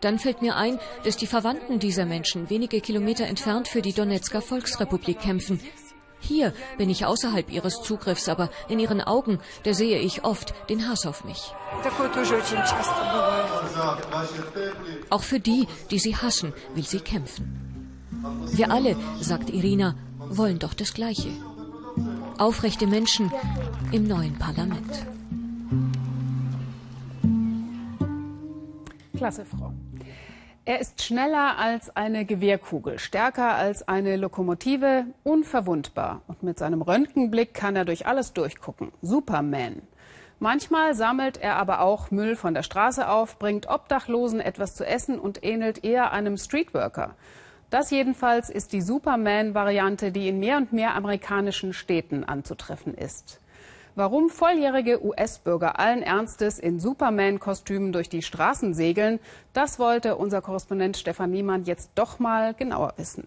Dann 0.00 0.18
fällt 0.18 0.42
mir 0.42 0.56
ein, 0.56 0.78
dass 1.04 1.16
die 1.16 1.26
Verwandten 1.26 1.78
dieser 1.78 2.06
Menschen 2.06 2.50
wenige 2.50 2.80
Kilometer 2.80 3.26
entfernt 3.26 3.68
für 3.68 3.82
die 3.82 3.92
Donetsker 3.92 4.42
Volksrepublik 4.42 5.20
kämpfen. 5.20 5.60
Hier 6.20 6.52
bin 6.78 6.90
ich 6.90 7.04
außerhalb 7.04 7.50
ihres 7.50 7.82
Zugriffs, 7.82 8.28
aber 8.28 8.50
in 8.68 8.78
ihren 8.78 9.00
Augen, 9.00 9.38
da 9.64 9.74
sehe 9.74 9.98
ich 9.98 10.24
oft 10.24 10.54
den 10.68 10.88
Hass 10.88 11.06
auf 11.06 11.24
mich. 11.24 11.52
Auch 15.10 15.22
für 15.22 15.40
die, 15.40 15.66
die 15.90 15.98
sie 15.98 16.16
hassen, 16.16 16.52
will 16.74 16.84
sie 16.84 17.00
kämpfen. 17.00 17.65
Wir 18.52 18.70
alle, 18.70 18.96
sagt 19.20 19.50
Irina, 19.50 19.94
wollen 20.18 20.58
doch 20.58 20.74
das 20.74 20.94
Gleiche. 20.94 21.30
Aufrechte 22.38 22.86
Menschen 22.86 23.32
im 23.92 24.06
neuen 24.06 24.38
Parlament. 24.38 25.06
Klasse, 29.16 29.44
Frau. 29.44 29.72
Er 30.64 30.80
ist 30.80 31.00
schneller 31.00 31.58
als 31.58 31.94
eine 31.94 32.24
Gewehrkugel, 32.24 32.98
stärker 32.98 33.54
als 33.54 33.86
eine 33.86 34.16
Lokomotive, 34.16 35.06
unverwundbar. 35.22 36.22
Und 36.26 36.42
mit 36.42 36.58
seinem 36.58 36.82
Röntgenblick 36.82 37.54
kann 37.54 37.76
er 37.76 37.84
durch 37.84 38.06
alles 38.06 38.32
durchgucken. 38.32 38.90
Superman. 39.00 39.82
Manchmal 40.38 40.94
sammelt 40.94 41.38
er 41.38 41.56
aber 41.56 41.80
auch 41.80 42.10
Müll 42.10 42.36
von 42.36 42.52
der 42.52 42.64
Straße 42.64 43.08
auf, 43.08 43.38
bringt 43.38 43.70
Obdachlosen 43.70 44.40
etwas 44.40 44.74
zu 44.74 44.84
essen 44.84 45.18
und 45.18 45.42
ähnelt 45.44 45.84
eher 45.84 46.12
einem 46.12 46.36
Streetworker. 46.36 47.14
Das 47.70 47.90
jedenfalls 47.90 48.48
ist 48.48 48.72
die 48.72 48.80
Superman-Variante, 48.80 50.12
die 50.12 50.28
in 50.28 50.38
mehr 50.38 50.56
und 50.56 50.72
mehr 50.72 50.94
amerikanischen 50.94 51.72
Städten 51.72 52.22
anzutreffen 52.22 52.94
ist. 52.94 53.40
Warum 53.96 54.28
volljährige 54.28 55.02
US-Bürger 55.02 55.78
allen 55.78 56.02
Ernstes 56.02 56.58
in 56.58 56.78
Superman-Kostümen 56.78 57.92
durch 57.92 58.08
die 58.08 58.22
Straßen 58.22 58.74
segeln, 58.74 59.18
das 59.54 59.78
wollte 59.78 60.16
unser 60.16 60.42
Korrespondent 60.42 60.96
Stefan 60.98 61.30
Niemann 61.30 61.64
jetzt 61.64 61.90
doch 61.94 62.18
mal 62.18 62.52
genauer 62.52 62.92
wissen. 62.98 63.26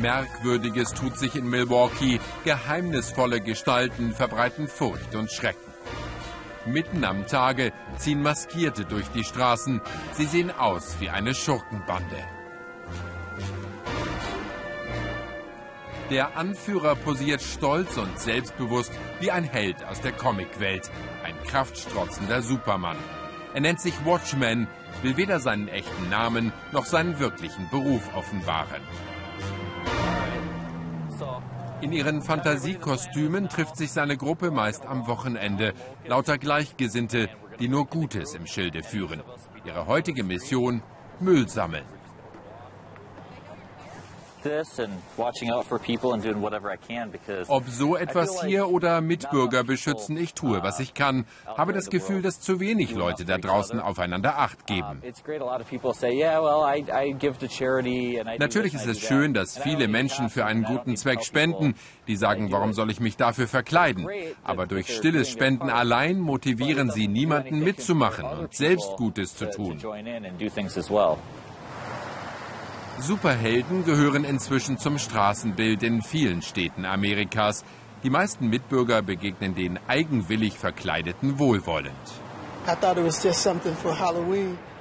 Merkwürdiges 0.00 0.92
tut 0.92 1.18
sich 1.18 1.36
in 1.36 1.48
Milwaukee. 1.48 2.20
Geheimnisvolle 2.44 3.40
Gestalten 3.40 4.12
verbreiten 4.12 4.68
Furcht 4.68 5.14
und 5.14 5.32
Schrecken. 5.32 5.65
Mitten 6.66 7.04
am 7.04 7.26
Tage 7.26 7.72
ziehen 7.96 8.22
Maskierte 8.22 8.84
durch 8.84 9.06
die 9.08 9.22
Straßen. 9.22 9.80
Sie 10.12 10.24
sehen 10.24 10.50
aus 10.50 10.96
wie 10.98 11.10
eine 11.10 11.34
Schurkenbande. 11.34 12.24
Der 16.10 16.36
Anführer 16.36 16.94
posiert 16.94 17.42
stolz 17.42 17.96
und 17.96 18.18
selbstbewusst 18.18 18.92
wie 19.20 19.30
ein 19.30 19.44
Held 19.44 19.84
aus 19.84 20.00
der 20.00 20.12
Comicwelt, 20.12 20.90
ein 21.24 21.34
kraftstrotzender 21.46 22.42
Supermann. 22.42 22.98
Er 23.54 23.60
nennt 23.60 23.80
sich 23.80 24.04
Watchman, 24.04 24.68
will 25.02 25.16
weder 25.16 25.40
seinen 25.40 25.68
echten 25.68 26.08
Namen 26.08 26.52
noch 26.72 26.84
seinen 26.84 27.18
wirklichen 27.18 27.68
Beruf 27.70 28.02
offenbaren. 28.14 28.82
In 31.82 31.92
ihren 31.92 32.22
Fantasiekostümen 32.22 33.48
trifft 33.48 33.76
sich 33.76 33.92
seine 33.92 34.16
Gruppe 34.16 34.50
meist 34.50 34.86
am 34.86 35.06
Wochenende. 35.06 35.74
Lauter 36.06 36.38
Gleichgesinnte, 36.38 37.28
die 37.60 37.68
nur 37.68 37.86
Gutes 37.86 38.34
im 38.34 38.46
Schilde 38.46 38.82
führen. 38.82 39.22
Ihre 39.64 39.86
heutige 39.86 40.24
Mission, 40.24 40.82
Müll 41.20 41.48
sammeln. 41.48 41.84
Ob 47.48 47.68
so 47.68 47.96
etwas 47.96 48.44
hier 48.44 48.68
oder 48.68 49.00
Mitbürger 49.00 49.64
beschützen, 49.64 50.16
ich 50.16 50.34
tue, 50.34 50.62
was 50.62 50.80
ich 50.80 50.94
kann. 50.94 51.26
Habe 51.46 51.72
das 51.72 51.90
Gefühl, 51.90 52.22
dass 52.22 52.40
zu 52.40 52.60
wenig 52.60 52.94
Leute 52.94 53.24
da 53.24 53.38
draußen 53.38 53.80
aufeinander 53.80 54.38
Acht 54.38 54.66
geben. 54.66 55.02
Natürlich 58.38 58.74
ist 58.74 58.86
es 58.86 59.00
schön, 59.00 59.34
dass 59.34 59.58
viele 59.58 59.88
Menschen 59.88 60.30
für 60.30 60.44
einen 60.44 60.64
guten 60.64 60.96
Zweck 60.96 61.24
spenden. 61.24 61.74
Die 62.06 62.16
sagen, 62.16 62.52
warum 62.52 62.72
soll 62.72 62.90
ich 62.90 63.00
mich 63.00 63.16
dafür 63.16 63.48
verkleiden? 63.48 64.08
Aber 64.44 64.66
durch 64.66 64.94
stilles 64.94 65.28
Spenden 65.28 65.70
allein 65.70 66.18
motivieren 66.20 66.90
sie 66.90 67.08
niemanden 67.08 67.60
mitzumachen 67.60 68.24
und 68.24 68.54
selbst 68.54 68.96
Gutes 68.96 69.36
zu 69.36 69.50
tun. 69.50 69.80
Superhelden 72.98 73.84
gehören 73.84 74.24
inzwischen 74.24 74.78
zum 74.78 74.98
Straßenbild 74.98 75.82
in 75.82 76.00
vielen 76.00 76.40
Städten 76.40 76.86
Amerikas. 76.86 77.64
Die 78.02 78.10
meisten 78.10 78.48
Mitbürger 78.48 79.02
begegnen 79.02 79.54
den 79.54 79.78
eigenwillig 79.86 80.58
Verkleideten 80.58 81.38
wohlwollend. 81.38 81.94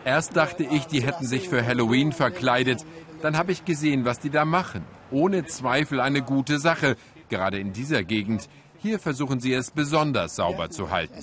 Erst 0.06 0.36
dachte 0.36 0.64
ich, 0.64 0.88
die 0.88 1.04
hätten 1.04 1.26
sich 1.26 1.50
für 1.50 1.66
Halloween 1.66 2.14
verkleidet. 2.14 2.86
Dann 3.22 3.38
habe 3.38 3.52
ich 3.52 3.66
gesehen, 3.66 4.06
was 4.06 4.20
die 4.20 4.30
da 4.30 4.46
machen. 4.46 4.86
Ohne 5.12 5.46
Zweifel 5.46 6.00
eine 6.00 6.22
gute 6.22 6.60
Sache, 6.60 6.96
gerade 7.30 7.60
in 7.60 7.74
dieser 7.74 8.04
Gegend. 8.04 8.48
Hier 8.82 9.00
versuchen 9.00 9.40
sie 9.40 9.54
es 9.54 9.72
besonders 9.72 10.36
sauber 10.36 10.70
zu 10.70 10.90
halten. 10.90 11.16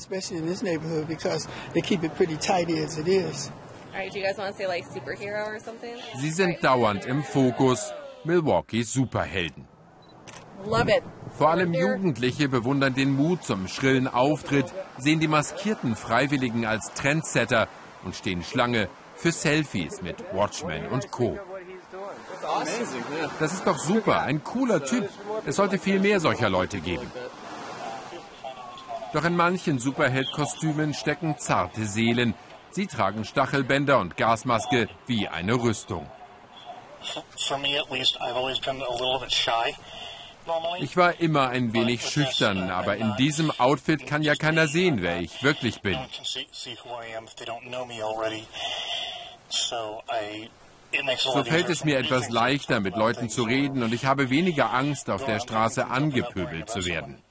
Sie 6.20 6.30
sind 6.30 6.64
dauernd 6.64 7.04
im 7.04 7.22
Fokus. 7.22 7.92
Milwaukees 8.24 8.92
Superhelden. 8.92 9.66
Vor 11.36 11.50
allem 11.50 11.74
Jugendliche 11.74 12.48
bewundern 12.48 12.94
den 12.94 13.14
Mut 13.14 13.42
zum 13.42 13.66
schrillen 13.66 14.06
Auftritt, 14.06 14.66
sehen 14.98 15.18
die 15.18 15.28
maskierten 15.28 15.96
Freiwilligen 15.96 16.66
als 16.66 16.92
Trendsetter 16.94 17.68
und 18.04 18.14
stehen 18.14 18.44
Schlange 18.44 18.88
für 19.16 19.32
Selfies 19.32 20.02
mit 20.02 20.22
Watchmen 20.32 20.86
und 20.88 21.10
Co. 21.10 21.38
Das 23.40 23.52
ist 23.52 23.66
doch 23.66 23.78
super, 23.78 24.22
ein 24.22 24.44
cooler 24.44 24.84
Typ. 24.84 25.08
Es 25.46 25.56
sollte 25.56 25.78
viel 25.78 25.98
mehr 25.98 26.20
solcher 26.20 26.48
Leute 26.48 26.80
geben. 26.80 27.10
Doch 29.12 29.24
in 29.24 29.36
manchen 29.36 29.78
Superheldkostümen 29.78 30.94
stecken 30.94 31.36
zarte 31.38 31.84
Seelen, 31.84 32.34
Sie 32.72 32.86
tragen 32.86 33.24
Stachelbänder 33.24 33.98
und 33.98 34.16
Gasmaske 34.16 34.88
wie 35.06 35.28
eine 35.28 35.54
Rüstung. 35.54 36.10
Ich 40.80 40.96
war 40.96 41.20
immer 41.20 41.48
ein 41.48 41.72
wenig 41.72 42.08
schüchtern, 42.08 42.70
aber 42.70 42.96
in 42.96 43.14
diesem 43.16 43.50
Outfit 43.60 44.06
kann 44.06 44.22
ja 44.22 44.34
keiner 44.34 44.66
sehen, 44.66 45.02
wer 45.02 45.20
ich 45.20 45.42
wirklich 45.42 45.82
bin. 45.82 45.98
So 51.18 51.44
fällt 51.44 51.68
es 51.68 51.84
mir 51.84 51.98
etwas 51.98 52.28
leichter, 52.30 52.80
mit 52.80 52.96
Leuten 52.96 53.28
zu 53.28 53.44
reden 53.44 53.82
und 53.82 53.92
ich 53.92 54.06
habe 54.06 54.30
weniger 54.30 54.72
Angst, 54.72 55.10
auf 55.10 55.24
der 55.24 55.40
Straße 55.40 55.86
angepöbelt 55.86 56.70
zu 56.70 56.84
werden. 56.86 57.22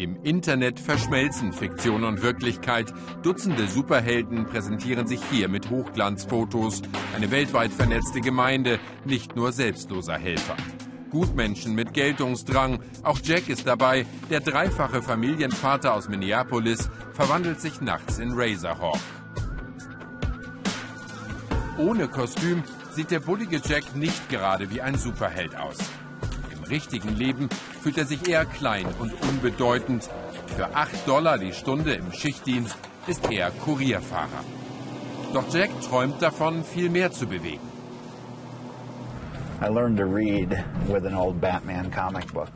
Im 0.00 0.16
Internet 0.22 0.80
verschmelzen 0.80 1.52
Fiktion 1.52 2.04
und 2.04 2.22
Wirklichkeit. 2.22 2.90
Dutzende 3.22 3.68
Superhelden 3.68 4.46
präsentieren 4.46 5.06
sich 5.06 5.20
hier 5.30 5.46
mit 5.50 5.68
Hochglanzfotos. 5.68 6.80
Eine 7.14 7.30
weltweit 7.30 7.70
vernetzte 7.70 8.22
Gemeinde, 8.22 8.80
nicht 9.04 9.36
nur 9.36 9.52
selbstloser 9.52 10.16
Helfer. 10.16 10.56
Gutmenschen 11.10 11.74
mit 11.74 11.92
Geltungsdrang. 11.92 12.80
Auch 13.02 13.18
Jack 13.22 13.50
ist 13.50 13.66
dabei. 13.66 14.06
Der 14.30 14.40
dreifache 14.40 15.02
Familienvater 15.02 15.92
aus 15.92 16.08
Minneapolis 16.08 16.88
verwandelt 17.12 17.60
sich 17.60 17.82
nachts 17.82 18.18
in 18.18 18.32
Razorhawk. 18.32 18.96
Ohne 21.76 22.08
Kostüm 22.08 22.62
sieht 22.92 23.10
der 23.10 23.20
bullige 23.20 23.60
Jack 23.62 23.94
nicht 23.94 24.30
gerade 24.30 24.70
wie 24.70 24.80
ein 24.80 24.96
Superheld 24.96 25.54
aus 25.56 25.76
richtigen 26.70 27.14
Leben 27.16 27.48
fühlt 27.82 27.98
er 27.98 28.06
sich 28.06 28.28
eher 28.28 28.44
klein 28.44 28.86
und 28.98 29.12
unbedeutend. 29.22 30.08
Für 30.56 30.74
8 30.74 31.06
Dollar 31.06 31.38
die 31.38 31.52
Stunde 31.52 31.94
im 31.94 32.12
Schichtdienst 32.12 32.76
ist 33.06 33.30
er 33.30 33.50
Kurierfahrer. 33.50 34.44
Doch 35.32 35.44
Jack 35.52 35.70
träumt 35.88 36.20
davon, 36.20 36.64
viel 36.64 36.90
mehr 36.90 37.12
zu 37.12 37.26
bewegen. 37.26 37.69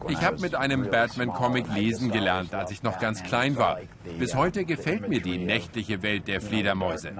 Ich 0.09 0.25
habe 0.25 0.41
mit 0.41 0.55
einem 0.55 0.91
Batman-Comic 0.91 1.67
lesen 1.75 2.11
gelernt, 2.11 2.55
als 2.55 2.71
ich 2.71 2.83
noch 2.83 2.99
ganz 2.99 3.23
klein 3.23 3.57
war. 3.57 3.79
Bis 4.19 4.35
heute 4.35 4.65
gefällt 4.65 5.09
mir 5.09 5.21
die 5.21 5.39
nächtliche 5.39 6.03
Welt 6.03 6.27
der 6.29 6.41
Fledermäuse. 6.41 7.11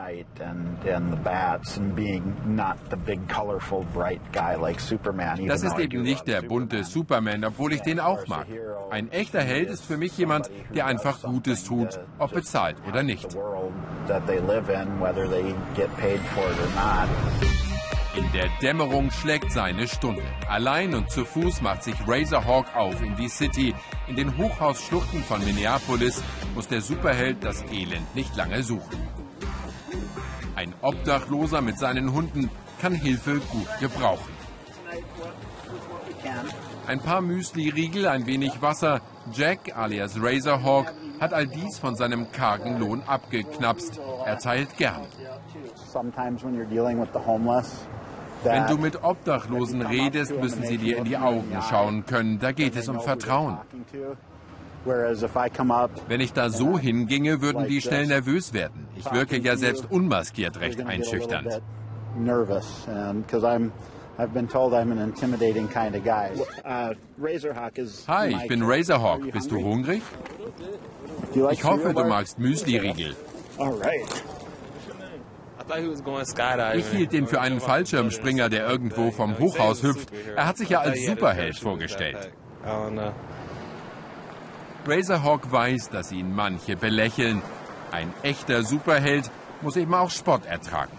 Das 5.47 5.63
ist 5.63 5.79
eben 5.79 6.03
nicht 6.03 6.27
der 6.27 6.43
bunte 6.43 6.85
Superman, 6.85 7.45
obwohl 7.45 7.75
ich 7.75 7.83
den 7.83 8.01
auch 8.01 8.27
mag. 8.27 8.47
Ein 8.91 9.11
echter 9.13 9.43
Held 9.43 9.69
ist 9.69 9.85
für 9.85 9.99
mich 9.99 10.17
jemand, 10.17 10.51
der 10.75 10.87
einfach 10.87 11.21
Gutes 11.23 11.65
tut, 11.65 12.01
ob 12.19 12.33
bezahlt 12.33 12.77
oder 12.89 13.03
nicht. 13.03 13.37
In 18.17 18.31
der 18.33 18.49
Dämmerung 18.63 19.11
schlägt 19.11 19.51
seine 19.51 19.89
Stunde. 19.89 20.23
Allein 20.49 20.95
und 20.95 21.11
zu 21.11 21.25
Fuß 21.25 21.63
macht 21.63 21.83
sich 21.83 21.97
Razorhawk 22.07 22.75
auf 22.77 23.03
in 23.03 23.17
die 23.17 23.29
City. 23.29 23.75
In 24.07 24.15
den 24.15 24.37
Hochhausschluchten 24.39 25.25
von 25.25 25.45
Minneapolis 25.45 26.23
muss 26.55 26.69
der 26.69 26.81
Superheld 26.81 27.43
das 27.43 27.63
Elend 27.73 28.15
nicht 28.15 28.37
lange 28.37 28.63
suchen. 28.63 29.03
Ein 30.55 30.73
Obdachloser 30.81 31.61
mit 31.61 31.77
seinen 31.77 32.13
Hunden 32.13 32.51
kann 32.81 32.95
Hilfe 32.95 33.41
gut 33.51 33.69
gebrauchen. 33.81 34.33
Ein 36.87 37.01
paar 37.01 37.21
Müsli-Riegel, 37.21 38.07
ein 38.07 38.27
wenig 38.27 38.63
Wasser. 38.63 39.01
Jack 39.33 39.77
alias 39.77 40.23
Razorhawk 40.23 40.93
hat 41.19 41.33
all 41.33 41.49
dies 41.49 41.79
von 41.79 41.97
seinem 41.97 42.31
kargen 42.31 42.79
Lohn 42.79 43.03
abgeknapst. 43.07 44.01
Er 44.25 44.39
teilt 44.39 44.77
gern. 44.77 45.03
Sometimes 45.75 46.45
when 46.45 46.55
you're 46.55 46.69
dealing 46.69 47.01
with 47.01 47.09
the 47.13 47.21
homeless, 47.21 47.87
Wenn 48.45 48.67
du 48.67 48.79
mit 48.79 49.03
Obdachlosen 49.03 49.83
redest, 49.83 50.39
müssen 50.39 50.65
sie 50.65 50.79
dir 50.79 50.99
in 50.99 51.05
die 51.05 51.17
Augen 51.17 51.57
schauen 51.69 52.05
können. 52.07 52.39
Da 52.39 52.53
geht 52.53 52.77
es 52.77 52.89
um 52.89 53.01
Vertrauen. 53.01 53.59
Wenn 56.09 56.21
ich 56.21 56.33
da 56.33 56.51
so 56.51 56.79
hinginge, 56.79 57.41
würden 57.41 57.67
die 57.67 57.81
schnell 57.81 58.07
nervös 58.07 58.53
werden. 58.53 58.87
Ich 58.97 59.11
wirke 59.11 59.39
ja 59.39 59.57
selbst 59.57 59.91
unmaskiert 59.91 60.61
recht 60.61 60.85
einschüchternd. 60.85 61.63
Hi, 68.07 68.29
ich 68.29 68.49
bin 68.49 68.63
Razorhawk. 68.63 69.33
Bist 69.33 69.51
du 69.51 69.57
hungrig? 69.57 70.03
Ich 71.51 71.65
hoffe, 71.65 71.95
du 71.95 72.05
magst 72.05 72.39
Müsli-Riegel. 72.39 73.17
Ich 76.75 76.87
hielt 76.91 77.13
ihn 77.13 77.27
für 77.27 77.41
einen 77.41 77.61
Fallschirmspringer, 77.61 78.49
der 78.49 78.69
irgendwo 78.69 79.11
vom 79.11 79.39
Hochhaus 79.39 79.83
hüpft. 79.83 80.11
Er 80.37 80.47
hat 80.47 80.59
sich 80.59 80.69
ja 80.69 80.81
als 80.81 81.05
Superheld 81.07 81.59
vorgestellt. 81.59 82.31
Razorhawk 84.87 85.51
weiß, 85.51 85.89
dass 85.89 86.13
ihn 86.13 86.35
manche 86.35 86.77
belächeln. 86.77 87.41
Ein 87.91 88.13
echter 88.23 88.63
Superheld 88.63 89.31
muss 89.63 89.77
eben 89.77 89.95
auch 89.95 90.11
Spott 90.11 90.45
ertragen. 90.45 90.93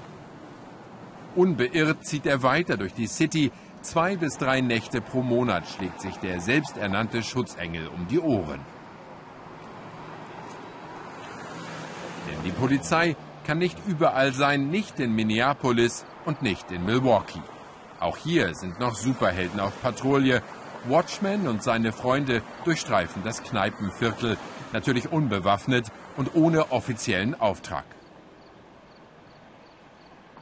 Unbeirrt 1.36 2.06
zieht 2.06 2.26
er 2.26 2.42
weiter 2.42 2.78
durch 2.78 2.94
die 2.94 3.08
City. 3.08 3.52
Zwei 3.82 4.16
bis 4.16 4.38
drei 4.38 4.62
Nächte 4.62 5.02
pro 5.02 5.22
Monat 5.22 5.68
schlägt 5.68 6.02
sich 6.02 6.16
der 6.18 6.40
selbsternannte 6.40 7.22
Schutzengel 7.22 7.88
um 7.88 8.08
die 8.08 8.20
Ohren. 8.20 8.62
Denn 12.28 12.44
die 12.44 12.52
Polizei 12.52 13.16
kann 13.46 13.58
nicht 13.60 13.78
überall 13.88 14.34
sein, 14.34 14.70
nicht 14.70 15.00
in 15.00 15.14
Minneapolis 15.14 16.06
und 16.26 16.42
nicht 16.42 16.72
in 16.72 16.86
Milwaukee. 16.86 17.42
Auch 18.00 18.18
hier 18.18 18.54
sind 18.56 18.80
noch 18.80 18.96
Superhelden 18.96 19.60
auf 19.60 19.82
Patrouille. 19.82 20.42
Watchman 20.88 21.48
und 21.48 21.64
seine 21.64 21.92
Freunde 21.92 22.42
durchstreifen 22.64 23.24
das 23.24 23.42
Kneipenviertel, 23.42 24.38
natürlich 24.74 25.12
unbewaffnet 25.12 25.88
und 26.18 26.36
ohne 26.36 26.72
offiziellen 26.72 27.40
Auftrag. 27.40 27.86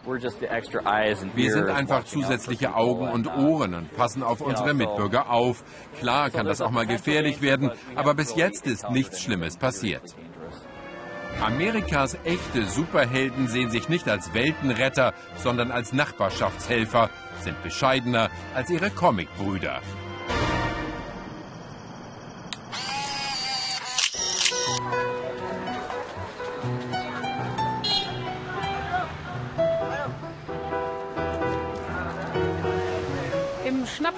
Wir 0.05 1.51
sind 1.53 1.69
einfach 1.69 2.03
zusätzliche 2.03 2.75
Augen 2.75 3.07
und 3.07 3.27
Ohren 3.37 3.73
und 3.73 3.95
passen 3.95 4.21
auf 4.21 4.41
unsere 4.41 4.73
Mitbürger 4.73 5.29
auf. 5.29 5.63
Klar 5.99 6.29
kann 6.29 6.45
das 6.45 6.59
auch 6.59 6.71
mal 6.71 6.85
gefährlich 6.85 7.41
werden, 7.41 7.71
aber 7.95 8.13
bis 8.13 8.35
jetzt 8.35 8.67
ist 8.67 8.89
nichts 8.89 9.21
Schlimmes 9.21 9.55
passiert. 9.55 10.13
Amerikas 11.43 12.17
echte 12.23 12.65
Superhelden 12.65 13.49
sehen 13.49 13.69
sich 13.69 13.89
nicht 13.89 14.07
als 14.07 14.33
Weltenretter, 14.33 15.13
sondern 15.35 15.71
als 15.71 15.91
Nachbarschaftshelfer, 15.91 17.09
sind 17.41 17.61
bescheidener 17.63 18.29
als 18.55 18.69
ihre 18.69 18.89
Comicbrüder. 18.89 19.81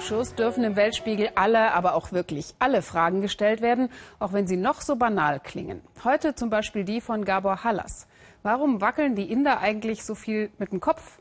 Schnappschuss 0.06 0.36
dürfen 0.36 0.62
im 0.62 0.76
Weltspiegel 0.76 1.30
alle, 1.34 1.72
aber 1.74 1.94
auch 1.94 2.12
wirklich 2.12 2.54
alle 2.60 2.82
Fragen 2.82 3.22
gestellt 3.22 3.60
werden, 3.60 3.88
auch 4.20 4.32
wenn 4.32 4.46
sie 4.46 4.56
noch 4.56 4.80
so 4.80 4.94
banal 4.94 5.40
klingen. 5.40 5.80
Heute 6.04 6.36
zum 6.36 6.48
Beispiel 6.48 6.84
die 6.84 7.00
von 7.00 7.24
Gabor 7.24 7.64
Hallas. 7.64 8.06
Warum 8.44 8.80
wackeln 8.80 9.16
die 9.16 9.30
Inder 9.32 9.58
eigentlich 9.58 10.04
so 10.04 10.14
viel 10.14 10.50
mit 10.58 10.70
dem 10.70 10.78
Kopf? 10.78 11.18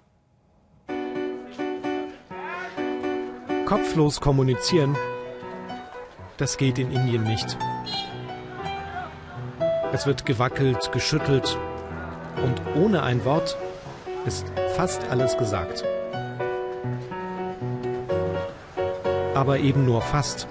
Kopflos 3.65 4.21
kommunizieren, 4.21 4.95
das 6.37 6.57
geht 6.57 6.77
in 6.77 6.91
Indien 6.91 7.23
nicht. 7.23 7.57
Es 9.93 10.05
wird 10.05 10.27
gewackelt, 10.27 10.91
geschüttelt 10.91 11.57
und 12.43 12.61
ohne 12.75 13.01
ein 13.01 13.25
Wort 13.25 13.57
ist 14.27 14.45
fast 14.75 15.09
alles 15.09 15.37
gesagt. 15.37 15.83
Aber 19.35 19.59
eben 19.59 19.85
nur 19.85 20.01
fast. 20.01 20.47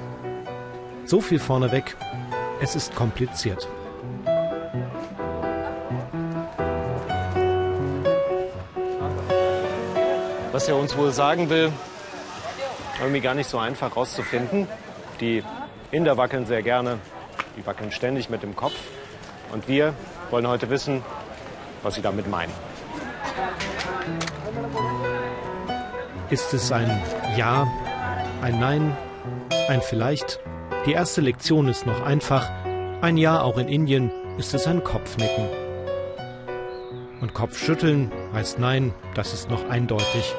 So 1.07 1.21
viel 1.21 1.39
vorneweg, 1.39 1.97
es 2.61 2.77
ist 2.77 2.95
kompliziert. 2.95 3.67
Was 10.53 10.69
er 10.69 10.77
uns 10.77 10.97
wohl 10.97 11.13
sagen 11.13 11.51
will, 11.51 11.73
irgendwie 13.01 13.21
gar 13.21 13.35
nicht 13.35 13.51
so 13.51 13.59
einfach 13.59 13.97
rauszufinden. 13.97 14.69
Die 15.21 15.43
Inder 15.91 16.17
wackeln 16.17 16.47
sehr 16.47 16.63
gerne, 16.63 16.99
die 17.57 17.67
wackeln 17.67 17.91
ständig 17.91 18.31
mit 18.31 18.43
dem 18.43 18.55
Kopf. 18.55 18.77
Und 19.53 19.67
wir 19.67 19.95
wollen 20.31 20.47
heute 20.47 20.71
wissen, 20.71 21.03
was 21.83 21.95
sie 21.95 22.03
damit 22.03 22.29
meinen. 22.29 22.53
Ist 26.31 26.55
es 26.55 26.71
ein 26.71 27.03
Ja 27.37 27.67
ein 28.45 28.61
Nein, 28.61 28.95
ein 29.71 29.81
Vielleicht. 29.81 30.39
Die 30.85 30.93
erste 30.93 31.23
Lektion 31.23 31.67
ist 31.67 31.87
noch 31.87 32.05
einfach. 32.05 32.47
Ein 33.01 33.17
Ja 33.17 33.41
auch 33.41 33.57
in 33.57 33.69
Indien 33.69 34.13
ist 34.37 34.53
es 34.53 34.67
ein 34.67 34.85
Kopfnicken. 34.85 35.49
Und 37.23 37.33
Kopfschütteln 37.33 38.13
heißt 38.35 38.59
Nein, 38.59 38.93
das 39.15 39.33
ist 39.33 39.49
noch 39.49 39.71
eindeutig. 39.71 40.35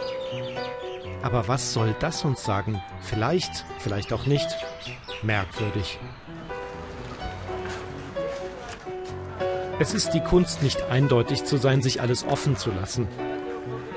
Aber 1.24 1.48
was 1.48 1.74
soll 1.74 1.96
das 2.00 2.24
uns 2.24 2.44
sagen? 2.44 2.80
Vielleicht, 3.02 3.66
vielleicht 3.80 4.14
auch 4.14 4.28
nicht. 4.28 4.56
Merkwürdig. 5.24 5.98
Es 9.80 9.96
ist 9.96 10.14
die 10.14 10.22
Kunst, 10.22 10.62
nicht 10.62 10.84
eindeutig 10.92 11.44
zu 11.44 11.58
sein, 11.58 11.82
sich 11.82 12.02
alles 12.02 12.24
offen 12.24 12.56
zu 12.56 12.70
lassen. 12.70 13.08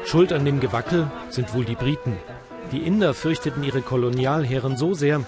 Schuld 0.07 0.33
an 0.33 0.47
dem 0.47 0.61
Gewackel 0.61 1.11
sind 1.29 1.53
wohl 1.53 1.67
die 1.67 1.77
Briten. 1.77 2.17
Die 2.73 2.83
Inder 2.83 3.15
fürchteten 3.15 3.65
ihre 3.65 3.81
Kolonialherren 3.81 4.77
so 4.77 4.93
sehr, 4.93 5.25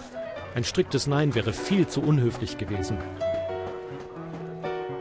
ein 0.55 0.65
striktes 0.65 1.07
Nein 1.07 1.35
wäre 1.35 1.53
viel 1.53 1.87
zu 1.87 2.03
unhöflich 2.03 2.59
gewesen. 2.59 2.99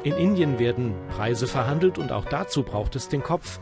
In 0.04 0.16
Indien 0.16 0.58
werden 0.58 0.94
Preise 1.10 1.48
verhandelt 1.48 1.98
und 1.98 2.14
auch 2.14 2.26
dazu 2.26 2.64
braucht 2.64 2.96
es 2.96 3.10
den 3.10 3.24
Kopf. 3.24 3.60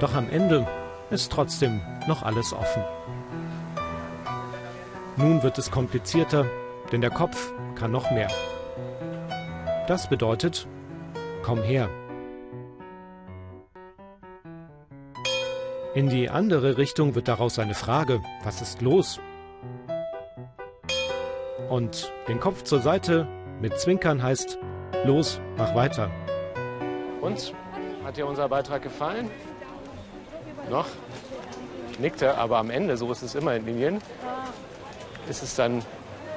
Doch 0.00 0.14
am 0.14 0.28
Ende 0.28 0.66
ist 1.10 1.30
trotzdem 1.30 1.80
noch 2.08 2.24
alles 2.24 2.52
offen. 2.52 2.82
Nun 5.16 5.42
wird 5.44 5.58
es 5.58 5.70
komplizierter, 5.70 6.46
denn 6.90 7.00
der 7.00 7.10
Kopf 7.10 7.52
kann 7.76 7.92
noch 7.92 8.10
mehr. 8.10 8.28
Das 9.86 10.08
bedeutet, 10.08 10.66
komm 11.42 11.62
her. 11.62 11.88
In 15.94 16.10
die 16.10 16.28
andere 16.28 16.76
Richtung 16.76 17.14
wird 17.14 17.28
daraus 17.28 17.58
eine 17.58 17.74
Frage, 17.74 18.20
was 18.44 18.60
ist 18.60 18.82
los? 18.82 19.20
Und 21.70 22.12
den 22.28 22.40
Kopf 22.40 22.62
zur 22.64 22.80
Seite 22.80 23.26
mit 23.60 23.78
Zwinkern 23.80 24.22
heißt, 24.22 24.58
los, 25.04 25.40
mach 25.56 25.74
weiter. 25.74 26.10
Und? 27.22 27.54
Hat 28.04 28.18
dir 28.18 28.26
unser 28.26 28.48
Beitrag 28.50 28.82
gefallen? 28.82 29.30
Noch? 30.70 30.86
Nickte, 31.98 32.36
aber 32.36 32.58
am 32.58 32.68
Ende, 32.68 32.98
so 32.98 33.10
ist 33.10 33.22
es 33.22 33.34
immer 33.34 33.54
in 33.54 33.66
Indien, 33.66 34.02
ist 35.28 35.42
es 35.42 35.56
dann 35.56 35.82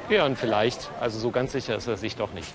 eher 0.10 0.24
ein 0.24 0.38
Vielleicht. 0.38 0.90
Also 1.02 1.20
so 1.20 1.30
ganz 1.30 1.52
sicher 1.52 1.76
ist 1.76 1.88
er 1.88 1.98
sich 1.98 2.16
doch 2.16 2.32
nicht. 2.34 2.54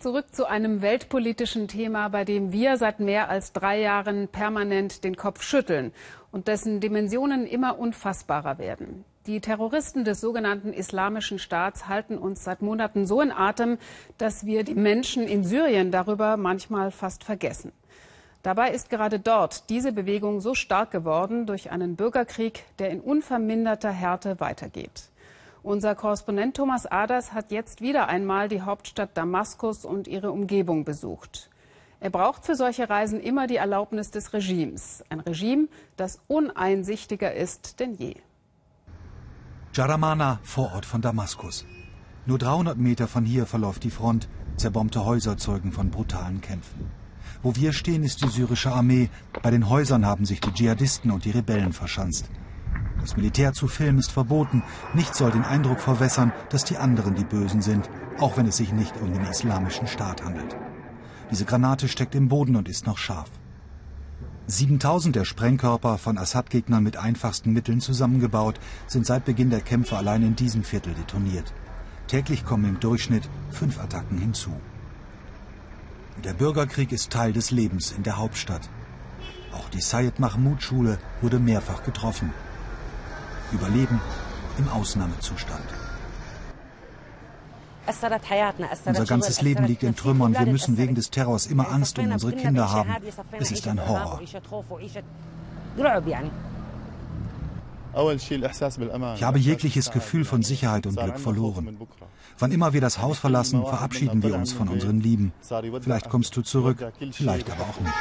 Zurück 0.00 0.34
zu 0.34 0.48
einem 0.48 0.80
weltpolitischen 0.80 1.68
Thema, 1.68 2.08
bei 2.08 2.24
dem 2.24 2.52
wir 2.52 2.78
seit 2.78 3.00
mehr 3.00 3.28
als 3.28 3.52
drei 3.52 3.78
Jahren 3.78 4.28
permanent 4.28 5.04
den 5.04 5.14
Kopf 5.14 5.42
schütteln 5.42 5.92
und 6.32 6.48
dessen 6.48 6.80
Dimensionen 6.80 7.46
immer 7.46 7.78
unfassbarer 7.78 8.56
werden. 8.56 9.04
Die 9.26 9.42
Terroristen 9.42 10.06
des 10.06 10.22
sogenannten 10.22 10.72
Islamischen 10.72 11.38
Staats 11.38 11.86
halten 11.86 12.16
uns 12.16 12.42
seit 12.44 12.62
Monaten 12.62 13.06
so 13.06 13.20
in 13.20 13.30
Atem, 13.30 13.76
dass 14.16 14.46
wir 14.46 14.64
die 14.64 14.74
Menschen 14.74 15.24
in 15.24 15.44
Syrien 15.44 15.90
darüber 15.90 16.38
manchmal 16.38 16.92
fast 16.92 17.22
vergessen. 17.22 17.70
Dabei 18.42 18.70
ist 18.70 18.88
gerade 18.88 19.18
dort 19.20 19.68
diese 19.68 19.92
Bewegung 19.92 20.40
so 20.40 20.54
stark 20.54 20.92
geworden 20.92 21.44
durch 21.44 21.70
einen 21.72 21.96
Bürgerkrieg, 21.96 22.64
der 22.78 22.88
in 22.88 23.02
unverminderter 23.02 23.90
Härte 23.90 24.40
weitergeht. 24.40 25.10
Unser 25.62 25.94
Korrespondent 25.94 26.56
Thomas 26.56 26.86
Aders 26.86 27.34
hat 27.34 27.50
jetzt 27.50 27.82
wieder 27.82 28.08
einmal 28.08 28.48
die 28.48 28.62
Hauptstadt 28.62 29.14
Damaskus 29.14 29.84
und 29.84 30.08
ihre 30.08 30.32
Umgebung 30.32 30.84
besucht. 30.84 31.50
Er 32.00 32.08
braucht 32.08 32.46
für 32.46 32.56
solche 32.56 32.88
Reisen 32.88 33.20
immer 33.20 33.46
die 33.46 33.56
Erlaubnis 33.56 34.10
des 34.10 34.32
Regimes. 34.32 35.04
Ein 35.10 35.20
Regime, 35.20 35.68
das 35.98 36.18
uneinsichtiger 36.28 37.34
ist 37.34 37.78
denn 37.78 37.94
je. 37.94 38.14
Jaramana, 39.74 40.40
Vorort 40.42 40.86
von 40.86 41.02
Damaskus. 41.02 41.66
Nur 42.24 42.38
300 42.38 42.78
Meter 42.78 43.06
von 43.06 43.26
hier 43.26 43.44
verläuft 43.44 43.84
die 43.84 43.90
Front. 43.90 44.30
Zerbombte 44.56 45.04
Häuser 45.04 45.36
zeugen 45.36 45.72
von 45.72 45.90
brutalen 45.90 46.40
Kämpfen. 46.40 46.90
Wo 47.42 47.54
wir 47.54 47.74
stehen, 47.74 48.02
ist 48.02 48.22
die 48.22 48.28
syrische 48.28 48.72
Armee. 48.72 49.10
Bei 49.42 49.50
den 49.50 49.68
Häusern 49.68 50.06
haben 50.06 50.24
sich 50.24 50.40
die 50.40 50.52
Dschihadisten 50.52 51.10
und 51.10 51.26
die 51.26 51.30
Rebellen 51.30 51.74
verschanzt. 51.74 52.30
Das 53.00 53.16
Militär 53.16 53.52
zu 53.52 53.66
filmen 53.66 53.98
ist 53.98 54.12
verboten. 54.12 54.62
Nichts 54.94 55.18
soll 55.18 55.30
den 55.30 55.44
Eindruck 55.44 55.80
verwässern, 55.80 56.32
dass 56.50 56.64
die 56.64 56.76
anderen 56.76 57.14
die 57.14 57.24
Bösen 57.24 57.62
sind, 57.62 57.88
auch 58.18 58.36
wenn 58.36 58.46
es 58.46 58.56
sich 58.56 58.72
nicht 58.72 58.96
um 59.00 59.12
den 59.12 59.24
islamischen 59.24 59.86
Staat 59.86 60.22
handelt. 60.22 60.56
Diese 61.30 61.44
Granate 61.44 61.88
steckt 61.88 62.14
im 62.14 62.28
Boden 62.28 62.56
und 62.56 62.68
ist 62.68 62.86
noch 62.86 62.98
scharf. 62.98 63.30
7000 64.48 65.14
der 65.14 65.24
Sprengkörper 65.24 65.96
von 65.96 66.18
Assad-Gegnern 66.18 66.82
mit 66.82 66.96
einfachsten 66.96 67.52
Mitteln 67.52 67.80
zusammengebaut, 67.80 68.58
sind 68.88 69.06
seit 69.06 69.24
Beginn 69.24 69.50
der 69.50 69.60
Kämpfe 69.60 69.96
allein 69.96 70.22
in 70.22 70.34
diesem 70.34 70.64
Viertel 70.64 70.92
detoniert. 70.94 71.52
Täglich 72.08 72.44
kommen 72.44 72.64
im 72.64 72.80
Durchschnitt 72.80 73.28
fünf 73.50 73.78
Attacken 73.78 74.18
hinzu. 74.18 74.50
Der 76.24 76.34
Bürgerkrieg 76.34 76.90
ist 76.90 77.10
Teil 77.10 77.32
des 77.32 77.52
Lebens 77.52 77.92
in 77.92 78.02
der 78.02 78.18
Hauptstadt. 78.18 78.68
Auch 79.52 79.68
die 79.70 79.80
Sayed 79.80 80.18
Mahmoud 80.18 80.62
Schule 80.62 80.98
wurde 81.22 81.38
mehrfach 81.38 81.84
getroffen. 81.84 82.32
Überleben 83.52 84.00
im 84.58 84.68
Ausnahmezustand. 84.68 85.64
Unser 88.84 89.04
ganzes 89.04 89.42
Leben 89.42 89.64
liegt 89.64 89.82
in 89.82 89.96
Trümmern. 89.96 90.32
Wir 90.32 90.46
müssen 90.46 90.76
wegen 90.76 90.94
des 90.94 91.10
Terrors 91.10 91.46
immer 91.46 91.70
Angst 91.70 91.98
um 91.98 92.12
unsere 92.12 92.32
Kinder 92.32 92.70
haben. 92.70 92.94
Es 93.38 93.50
ist 93.50 93.66
ein 93.66 93.86
Horror. 93.86 94.20
Ich 99.16 99.22
habe 99.24 99.38
jegliches 99.38 99.90
Gefühl 99.90 100.24
von 100.24 100.42
Sicherheit 100.42 100.86
und 100.86 100.96
Glück 100.96 101.18
verloren. 101.18 101.76
Wann 102.38 102.52
immer 102.52 102.72
wir 102.72 102.80
das 102.80 103.02
Haus 103.02 103.18
verlassen, 103.18 103.66
verabschieden 103.66 104.22
wir 104.22 104.34
uns 104.34 104.52
von 104.52 104.68
unseren 104.68 105.00
Lieben. 105.00 105.32
Vielleicht 105.80 106.08
kommst 106.08 106.36
du 106.36 106.42
zurück, 106.42 106.92
vielleicht 107.12 107.50
aber 107.50 107.62
auch 107.62 107.80
nicht. 107.80 107.92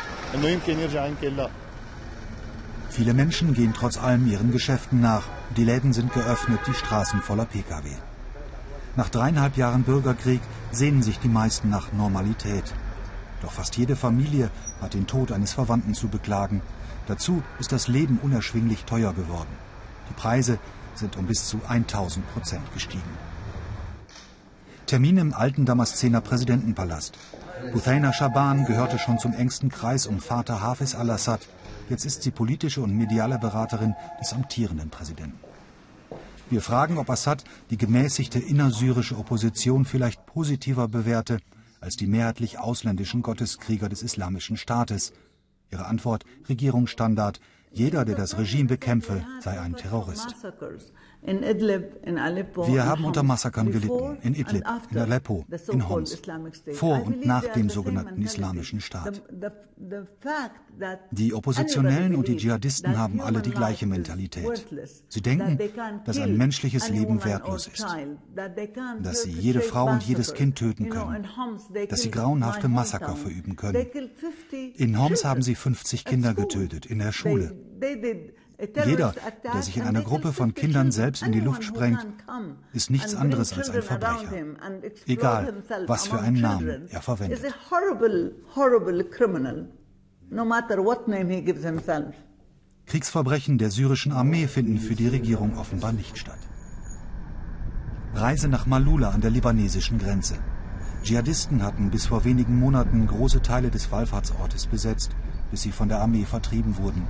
Viele 2.89 3.13
Menschen 3.13 3.53
gehen 3.53 3.73
trotz 3.73 3.97
allem 3.97 4.27
ihren 4.27 4.51
Geschäften 4.51 4.99
nach. 4.99 5.23
Die 5.55 5.63
Läden 5.63 5.93
sind 5.93 6.11
geöffnet, 6.13 6.59
die 6.67 6.73
Straßen 6.73 7.21
voller 7.21 7.45
Pkw. 7.45 7.89
Nach 8.95 9.09
dreieinhalb 9.09 9.57
Jahren 9.57 9.83
Bürgerkrieg 9.83 10.41
sehnen 10.71 11.03
sich 11.03 11.19
die 11.19 11.29
meisten 11.29 11.69
nach 11.69 11.93
Normalität. 11.93 12.73
Doch 13.41 13.51
fast 13.51 13.77
jede 13.77 13.95
Familie 13.95 14.49
hat 14.81 14.93
den 14.93 15.07
Tod 15.07 15.31
eines 15.31 15.53
Verwandten 15.53 15.93
zu 15.93 16.07
beklagen. 16.07 16.61
Dazu 17.07 17.41
ist 17.59 17.71
das 17.71 17.87
Leben 17.87 18.19
unerschwinglich 18.21 18.85
teuer 18.85 19.13
geworden. 19.13 19.55
Die 20.09 20.13
Preise 20.13 20.59
sind 20.95 21.15
um 21.15 21.27
bis 21.27 21.47
zu 21.47 21.61
1000 21.67 22.27
Prozent 22.33 22.73
gestiegen. 22.73 23.17
Termin 24.87 25.17
im 25.17 25.33
alten 25.33 25.65
Damaszener 25.65 26.19
Präsidentenpalast. 26.19 27.17
Huthaina 27.73 28.11
Shaban 28.11 28.65
gehörte 28.65 28.97
schon 28.97 29.19
zum 29.19 29.33
engsten 29.33 29.69
Kreis 29.69 30.07
um 30.07 30.19
Vater 30.19 30.61
Hafiz 30.61 30.95
al-Assad. 30.95 31.41
Jetzt 31.89 32.05
ist 32.05 32.21
sie 32.21 32.31
politische 32.31 32.81
und 32.81 32.95
mediale 32.95 33.39
Beraterin 33.39 33.95
des 34.19 34.31
amtierenden 34.33 34.89
Präsidenten. 34.89 35.39
Wir 36.49 36.61
fragen, 36.61 36.97
ob 36.97 37.09
Assad 37.09 37.43
die 37.69 37.77
gemäßigte 37.77 38.39
innersyrische 38.39 39.17
Opposition 39.17 39.85
vielleicht 39.85 40.25
positiver 40.25 40.87
bewerte 40.87 41.39
als 41.81 41.95
die 41.95 42.07
mehrheitlich 42.07 42.59
ausländischen 42.59 43.21
Gotteskrieger 43.21 43.89
des 43.89 44.03
Islamischen 44.03 44.57
Staates. 44.57 45.13
Ihre 45.71 45.85
Antwort 45.85 46.25
Regierungsstandard 46.47 47.39
jeder, 47.71 48.03
der 48.03 48.15
das 48.15 48.37
Regime 48.37 48.67
bekämpfe, 48.67 49.23
sei 49.41 49.59
ein 49.59 49.75
Terrorist. 49.75 50.35
Wir 51.21 52.85
haben 52.85 53.03
unter 53.03 53.23
Massakern 53.23 53.71
gelitten, 53.71 54.17
in 54.21 54.35
Idlib, 54.35 54.63
in 54.89 54.97
Aleppo, 54.97 55.45
in 55.69 55.89
Homs, 55.89 56.21
vor 56.73 57.05
und 57.05 57.25
nach 57.25 57.45
dem 57.47 57.69
sogenannten 57.69 58.21
Islamischen 58.21 58.79
Staat. 58.79 59.21
Die 61.11 61.33
Oppositionellen 61.33 62.15
und 62.15 62.27
die 62.27 62.37
Dschihadisten 62.37 62.97
haben 62.97 63.19
alle 63.19 63.41
die 63.41 63.51
gleiche 63.51 63.85
Mentalität. 63.85 64.65
Sie 65.09 65.21
denken, 65.21 65.59
dass 66.05 66.19
ein 66.19 66.37
menschliches 66.37 66.89
Leben 66.89 67.23
wertlos 67.25 67.67
ist, 67.67 67.85
dass 69.01 69.23
sie 69.23 69.31
jede 69.31 69.61
Frau 69.61 69.89
und 69.89 70.03
jedes 70.03 70.33
Kind 70.33 70.57
töten 70.57 70.89
können, 70.89 71.27
dass 71.89 72.01
sie 72.01 72.11
grauenhafte 72.11 72.69
Massaker 72.69 73.15
verüben 73.17 73.57
können. 73.57 73.87
In 74.77 74.97
Homs 74.97 75.25
haben 75.25 75.41
sie 75.41 75.55
50 75.55 76.05
Kinder 76.05 76.33
getötet, 76.33 76.85
in 76.85 76.99
der 76.99 77.11
Schule. 77.11 77.55
Jeder, 78.85 79.13
der 79.43 79.61
sich 79.61 79.77
in 79.77 79.83
einer 79.83 80.01
Gruppe 80.01 80.33
von 80.33 80.53
Kindern 80.53 80.91
selbst 80.91 81.23
in 81.23 81.31
die 81.31 81.39
Luft 81.39 81.63
sprengt, 81.63 82.05
ist 82.73 82.89
nichts 82.89 83.15
anderes 83.15 83.53
als 83.53 83.69
ein 83.69 83.81
Verbrecher. 83.81 84.31
Egal, 85.07 85.63
was 85.87 86.07
für 86.07 86.19
einen 86.19 86.41
Namen 86.41 86.87
er 86.89 87.01
verwendet. 87.01 87.41
Kriegsverbrechen 92.85 93.57
der 93.59 93.71
syrischen 93.71 94.11
Armee 94.11 94.47
finden 94.47 94.79
für 94.79 94.95
die 94.95 95.07
Regierung 95.07 95.57
offenbar 95.57 95.93
nicht 95.93 96.17
statt. 96.17 96.39
Reise 98.13 98.49
nach 98.49 98.65
Malula 98.65 99.11
an 99.11 99.21
der 99.21 99.29
libanesischen 99.29 99.99
Grenze. 99.99 100.35
Dschihadisten 101.03 101.63
hatten 101.63 101.91
bis 101.91 102.07
vor 102.07 102.25
wenigen 102.25 102.57
Monaten 102.59 103.07
große 103.07 103.41
Teile 103.41 103.69
des 103.69 103.91
Wallfahrtsortes 103.91 104.67
besetzt, 104.67 105.15
bis 105.51 105.61
sie 105.61 105.71
von 105.71 105.87
der 105.87 106.01
Armee 106.01 106.25
vertrieben 106.25 106.77
wurden. 106.77 107.07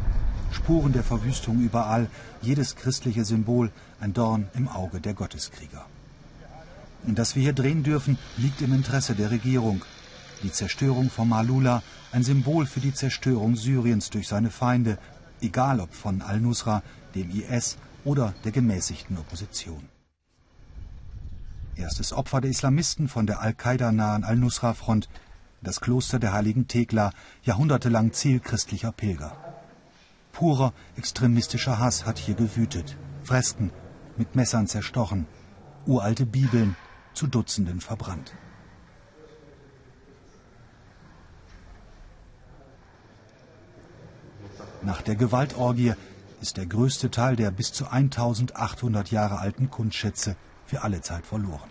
Spuren 0.51 0.93
der 0.93 1.03
Verwüstung 1.03 1.59
überall, 1.59 2.07
jedes 2.41 2.75
christliche 2.75 3.25
Symbol 3.25 3.71
ein 3.99 4.13
Dorn 4.13 4.47
im 4.55 4.67
Auge 4.67 4.99
der 4.99 5.13
Gotteskrieger. 5.13 5.85
Und 7.05 7.17
dass 7.17 7.35
wir 7.35 7.43
hier 7.43 7.53
drehen 7.53 7.83
dürfen, 7.83 8.17
liegt 8.37 8.61
im 8.61 8.73
Interesse 8.73 9.15
der 9.15 9.31
Regierung. 9.31 9.83
Die 10.43 10.51
Zerstörung 10.51 11.09
von 11.09 11.29
Malula, 11.29 11.83
ein 12.11 12.23
Symbol 12.23 12.65
für 12.65 12.79
die 12.79 12.93
Zerstörung 12.93 13.55
Syriens 13.55 14.09
durch 14.09 14.27
seine 14.27 14.49
Feinde, 14.49 14.97
egal 15.41 15.79
ob 15.79 15.93
von 15.93 16.21
al-Nusra, 16.21 16.81
dem 17.15 17.29
IS 17.29 17.77
oder 18.03 18.33
der 18.43 18.51
gemäßigten 18.51 19.17
Opposition. 19.17 19.83
Erstes 21.75 22.11
Opfer 22.11 22.41
der 22.41 22.51
Islamisten 22.51 23.07
von 23.07 23.25
der 23.25 23.41
Al-Qaida-nahen 23.41 24.23
Al-Nusra-Front, 24.23 25.07
das 25.61 25.79
Kloster 25.79 26.19
der 26.19 26.33
heiligen 26.33 26.67
Thekla, 26.67 27.11
jahrhundertelang 27.43 28.13
Ziel 28.13 28.39
christlicher 28.39 28.91
Pilger. 28.91 29.48
Purer 30.32 30.72
extremistischer 30.96 31.78
Hass 31.78 32.06
hat 32.06 32.18
hier 32.18 32.34
gewütet. 32.34 32.96
Fresken 33.22 33.70
mit 34.16 34.34
Messern 34.34 34.66
zerstochen, 34.66 35.26
uralte 35.86 36.26
Bibeln 36.26 36.76
zu 37.14 37.26
Dutzenden 37.26 37.80
verbrannt. 37.80 38.34
Nach 44.82 45.00
der 45.00 45.16
Gewaltorgie 45.16 45.94
ist 46.42 46.58
der 46.58 46.66
größte 46.66 47.10
Teil 47.10 47.36
der 47.36 47.50
bis 47.50 47.72
zu 47.72 47.88
1800 47.88 49.10
Jahre 49.10 49.38
alten 49.38 49.70
Kunstschätze 49.70 50.36
für 50.66 50.82
alle 50.82 51.00
Zeit 51.00 51.24
verloren. 51.26 51.70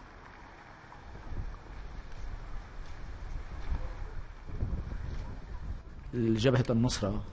الجبهة 6.13 6.65
النصرة 6.69 7.23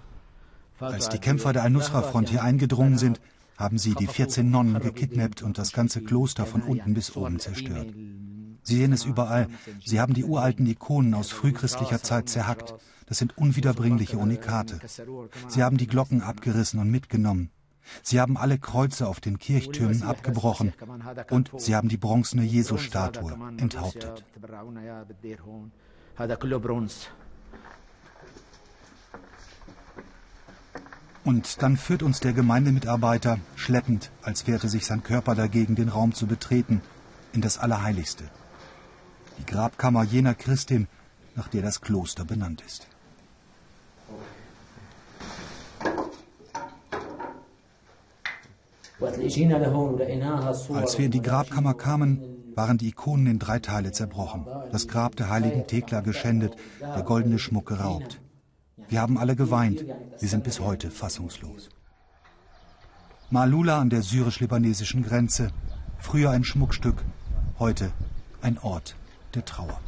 als 0.80 1.10
die 1.10 1.20
Kämpfer 1.20 1.54
der 1.54 1.64
Al-Nusra-Front 1.64 2.30
hier 2.30 2.44
eingedrungen 2.44 2.98
sind, 2.98 3.20
haben 3.58 3.78
sie 3.78 3.96
die 3.96 4.08
14 4.08 4.50
Nonnen 4.50 4.80
gekidnappt 4.80 5.42
und 5.42 5.58
das 5.58 5.72
ganze 5.72 6.02
Kloster 6.02 6.46
von 6.46 6.62
unten 6.62 6.94
bis 6.94 7.16
oben 7.16 7.40
zerstört. 7.40 7.88
Sie 8.64 8.78
sehen 8.78 8.94
es 8.94 9.06
überall. 9.06 9.48
Sie 9.84 10.02
haben 10.02 10.14
die 10.14 10.26
uralten 10.26 10.66
Ikonen 10.66 11.14
aus 11.14 11.32
frühchristlicher 11.32 12.02
Zeit 12.02 12.30
zerhackt. 12.30 12.74
Das 13.06 13.20
sind 13.20 13.38
unwiederbringliche 13.38 14.18
Unikate. 14.18 14.80
Sie 15.48 15.64
haben 15.64 15.78
die 15.78 15.88
Glocken 15.88 16.22
abgerissen 16.22 16.80
und 16.80 16.90
mitgenommen. 16.90 17.52
Sie 18.02 18.20
haben 18.20 18.36
alle 18.36 18.58
Kreuze 18.58 19.08
auf 19.08 19.20
den 19.20 19.38
Kirchtürmen 19.38 20.02
abgebrochen 20.02 20.74
und 21.30 21.52
sie 21.58 21.76
haben 21.76 21.88
die 21.88 21.98
bronzene 21.98 22.44
Jesu-Statue 22.44 23.38
enthauptet. 23.58 24.26
Und 31.26 31.64
dann 31.64 31.76
führt 31.76 32.04
uns 32.04 32.20
der 32.20 32.34
Gemeindemitarbeiter, 32.34 33.40
schleppend, 33.56 34.12
als 34.22 34.46
wehrte 34.46 34.70
sich 34.70 34.86
sein 34.86 35.02
Körper 35.02 35.34
dagegen, 35.34 35.74
den 35.76 35.90
Raum 35.90 36.14
zu 36.14 36.28
betreten, 36.28 36.82
in 37.34 37.42
das 37.42 37.58
Allerheiligste. 37.58 38.26
Die 39.40 39.46
Grabkammer 39.46 40.04
jener 40.04 40.36
Christin, 40.36 40.88
nach 41.36 41.48
der 41.48 41.64
das 41.64 41.82
Kloster 41.82 42.26
benannt 42.26 42.64
ist. 42.66 42.88
Als 49.02 50.98
wir 50.98 51.06
in 51.06 51.12
die 51.12 51.22
Grabkammer 51.22 51.74
kamen, 51.74 52.22
waren 52.56 52.78
die 52.78 52.90
Ikonen 52.90 53.28
in 53.28 53.40
drei 53.40 53.60
Teile 53.60 53.92
zerbrochen, 53.92 54.46
das 54.72 54.88
Grab 54.88 55.16
der 55.16 55.30
heiligen 55.30 55.66
Thekla 55.68 56.02
geschändet, 56.02 56.56
der 56.80 57.02
goldene 57.02 57.40
Schmuck 57.40 57.66
geraubt. 57.66 58.22
Wir 58.78 59.02
haben 59.02 59.18
alle 59.18 59.36
geweint. 59.36 59.86
Wir 60.20 60.30
sind 60.30 60.44
bis 60.44 60.60
heute 60.60 60.92
fassungslos. 60.92 61.70
Malula 63.30 63.80
an 63.80 63.90
der 63.90 64.02
syrisch-libanesischen 64.02 65.04
Grenze. 65.04 65.52
Früher 65.98 66.32
ein 66.32 66.44
Schmuckstück, 66.44 67.04
heute 67.58 67.92
ein 68.42 68.58
Ort 68.60 68.96
der 69.34 69.46
Trauer. 69.46 69.80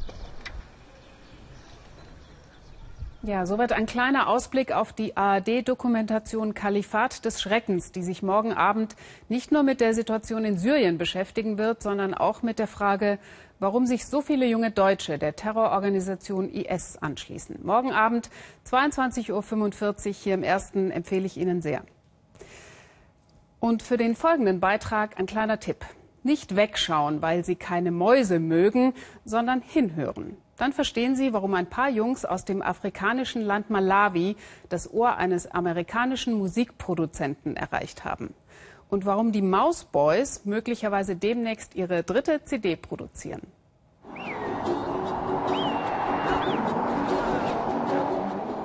Ja, 3.24 3.46
soweit 3.46 3.74
ein 3.74 3.88
kleiner 3.88 4.30
Ausblick 4.30 4.72
auf 4.72 4.94
die 4.94 5.18
ARD-Dokumentation 5.18 6.54
Kalifat 6.54 7.26
des 7.26 7.42
Schreckens, 7.42 7.92
die 7.92 8.04
sich 8.04 8.24
morgen 8.24 8.54
Abend 8.54 8.96
nicht 9.28 9.52
nur 9.52 9.64
mit 9.64 9.82
der 9.82 9.94
Situation 9.94 10.46
in 10.46 10.58
Syrien 10.58 10.98
beschäftigen 10.98 11.58
wird, 11.58 11.84
sondern 11.84 12.14
auch 12.14 12.42
mit 12.42 12.58
der 12.58 12.68
Frage, 12.68 13.20
warum 13.60 13.86
sich 13.86 14.06
so 14.06 14.22
viele 14.22 14.46
junge 14.46 14.72
Deutsche 14.72 15.18
der 15.18 15.36
Terrororganisation 15.36 16.50
IS 16.50 16.98
anschließen. 16.98 17.60
Morgen 17.64 17.92
Abend 17.92 18.30
22.45 18.70 20.08
Uhr 20.08 20.14
hier 20.14 20.34
im 20.34 20.44
Ersten 20.44 20.92
empfehle 20.92 21.26
ich 21.26 21.38
Ihnen 21.38 21.62
sehr. 21.62 21.84
Und 23.60 23.82
für 23.82 23.98
den 23.98 24.16
folgenden 24.16 24.60
Beitrag 24.60 25.20
ein 25.20 25.26
kleiner 25.26 25.60
Tipp. 25.60 25.86
Nicht 26.24 26.56
wegschauen, 26.56 27.22
weil 27.22 27.44
Sie 27.44 27.56
keine 27.56 27.92
Mäuse 27.92 28.40
mögen, 28.40 28.94
sondern 29.26 29.62
hinhören. 29.62 30.38
Dann 30.58 30.74
verstehen 30.74 31.16
Sie, 31.16 31.34
warum 31.34 31.54
ein 31.54 31.68
paar 31.68 31.90
Jungs 31.90 32.26
aus 32.26 32.44
dem 32.44 32.62
afrikanischen 32.62 33.44
Land 33.44 33.70
Malawi 33.70 34.36
das 34.70 34.92
Ohr 34.92 35.16
eines 35.16 35.50
amerikanischen 35.50 36.34
Musikproduzenten 36.34 37.56
erreicht 37.56 38.04
haben. 38.04 38.34
Und 38.90 39.06
warum 39.06 39.32
die 39.32 39.42
Mouse 39.42 39.84
Boys 39.86 40.46
möglicherweise 40.46 41.16
demnächst 41.16 41.76
ihre 41.76 42.04
dritte 42.04 42.44
CD 42.46 42.76
produzieren. 42.76 43.42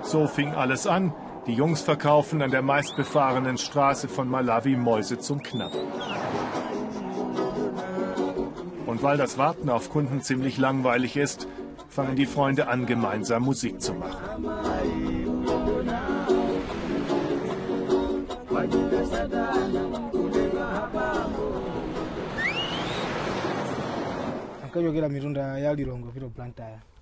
So 0.03 0.27
fing 0.27 0.53
alles 0.53 0.87
an. 0.87 1.13
Die 1.47 1.55
Jungs 1.55 1.81
verkaufen 1.81 2.41
an 2.43 2.51
der 2.51 2.63
meistbefahrenen 2.63 3.59
Straße 3.59 4.09
von 4.09 4.29
Malawi 4.29 4.77
Mäuse 4.77 5.19
zum 5.19 5.43
Knabbern. 5.43 5.87
Und 8.87 9.03
weil 9.03 9.17
das 9.17 9.39
Warten 9.39 9.71
auf 9.71 9.91
Kunden 9.91 10.21
ziemlich 10.21 10.59
langweilig 10.59 11.17
ist, 11.17 11.49
fangen 11.89 12.15
die 12.15 12.27
Freunde 12.27 12.69
an, 12.69 12.87
gemeinsam 12.87 13.43
Musik 13.43 13.81
zu 13.81 13.95
machen. 13.95 14.47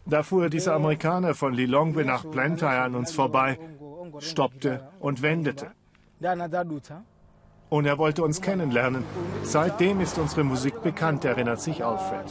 Da 0.07 0.23
fuhr 0.23 0.49
dieser 0.49 0.75
Amerikaner 0.75 1.35
von 1.35 1.53
Lilongwe 1.53 2.05
nach 2.05 2.25
Blantyre 2.25 2.81
an 2.81 2.94
uns 2.96 3.12
vorbei, 3.12 3.59
stoppte 4.18 4.88
und 4.99 5.23
wendete. 5.23 5.70
Und 7.68 7.87
er 7.87 7.99
wollte 7.99 8.25
uns 8.25 8.40
kennenlernen. 8.42 9.05
Seitdem 9.44 10.01
ist 10.01 10.18
unsere 10.18 10.42
Musik 10.42 10.83
bekannt, 10.83 11.25
erinnert 11.25 11.61
sich 11.61 11.85
Alfred. 11.85 12.25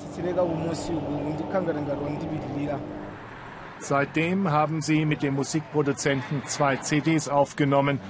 Seitdem 3.80 4.52
haben 4.52 4.82
sie 4.82 5.06
mit 5.06 5.24
dem 5.24 5.36
Musikproduzenten 5.36 6.44
zwei 6.46 6.76
CDs 6.76 7.30
aufgenommen. 7.30 8.02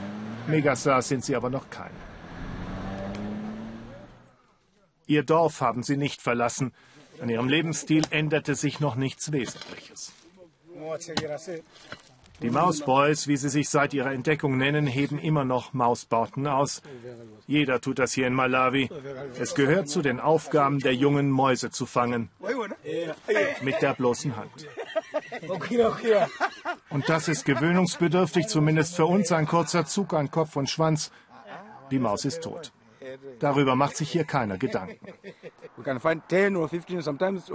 Megastars 0.48 1.08
sind 1.08 1.24
sie 1.24 1.36
aber 1.36 1.50
noch 1.50 1.70
keine. 1.70 1.96
Ihr 5.08 5.24
Dorf 5.24 5.62
haben 5.62 5.84
sie 5.84 5.98
nicht 5.98 6.22
verlassen. 6.22 6.74
An 7.22 7.30
ihrem 7.30 7.50
Lebensstil 7.50 8.04
änderte 8.12 8.56
sich 8.56 8.80
noch 8.80 8.96
nichts 8.96 9.32
Wesentliches. 9.32 10.14
Die 12.42 12.50
Mausboys, 12.50 13.28
wie 13.28 13.36
sie 13.36 13.50
sich 13.50 13.70
seit 13.70 13.94
ihrer 13.94 14.14
Entdeckung 14.14 14.58
nennen, 14.58 14.88
heben 14.88 15.20
immer 15.20 15.44
noch 15.44 15.74
Mausbauten 15.74 16.48
aus. 16.48 16.82
Jeder 17.48 17.82
tut 17.82 18.00
das 18.00 18.14
hier 18.14 18.28
in 18.28 18.34
Malawi. 18.34 18.90
Es 19.38 19.56
gehört 19.56 19.90
zu 19.90 20.02
den 20.02 20.22
Aufgaben 20.22 20.80
der 20.80 20.96
Jungen, 20.96 21.30
Mäuse 21.30 21.70
zu 21.70 21.86
fangen. 21.86 22.30
Mit 23.62 23.82
der 23.82 23.94
bloßen 23.94 24.38
Hand. 24.38 24.68
Und 26.90 27.10
das 27.10 27.28
ist 27.28 27.46
gewöhnungsbedürftig, 27.46 28.48
zumindest 28.48 28.96
für 28.96 29.06
uns 29.06 29.32
ein 29.32 29.48
kurzer 29.48 29.86
Zug 29.86 30.14
an 30.14 30.32
Kopf 30.32 30.56
und 30.56 30.70
Schwanz. 30.70 31.12
Die 31.92 32.00
Maus 32.00 32.26
ist 32.26 32.44
tot. 32.44 32.72
Darüber 33.40 33.76
macht 33.76 33.98
sich 33.98 34.12
hier 34.12 34.24
keiner 34.24 34.58
Gedanken. 34.58 35.08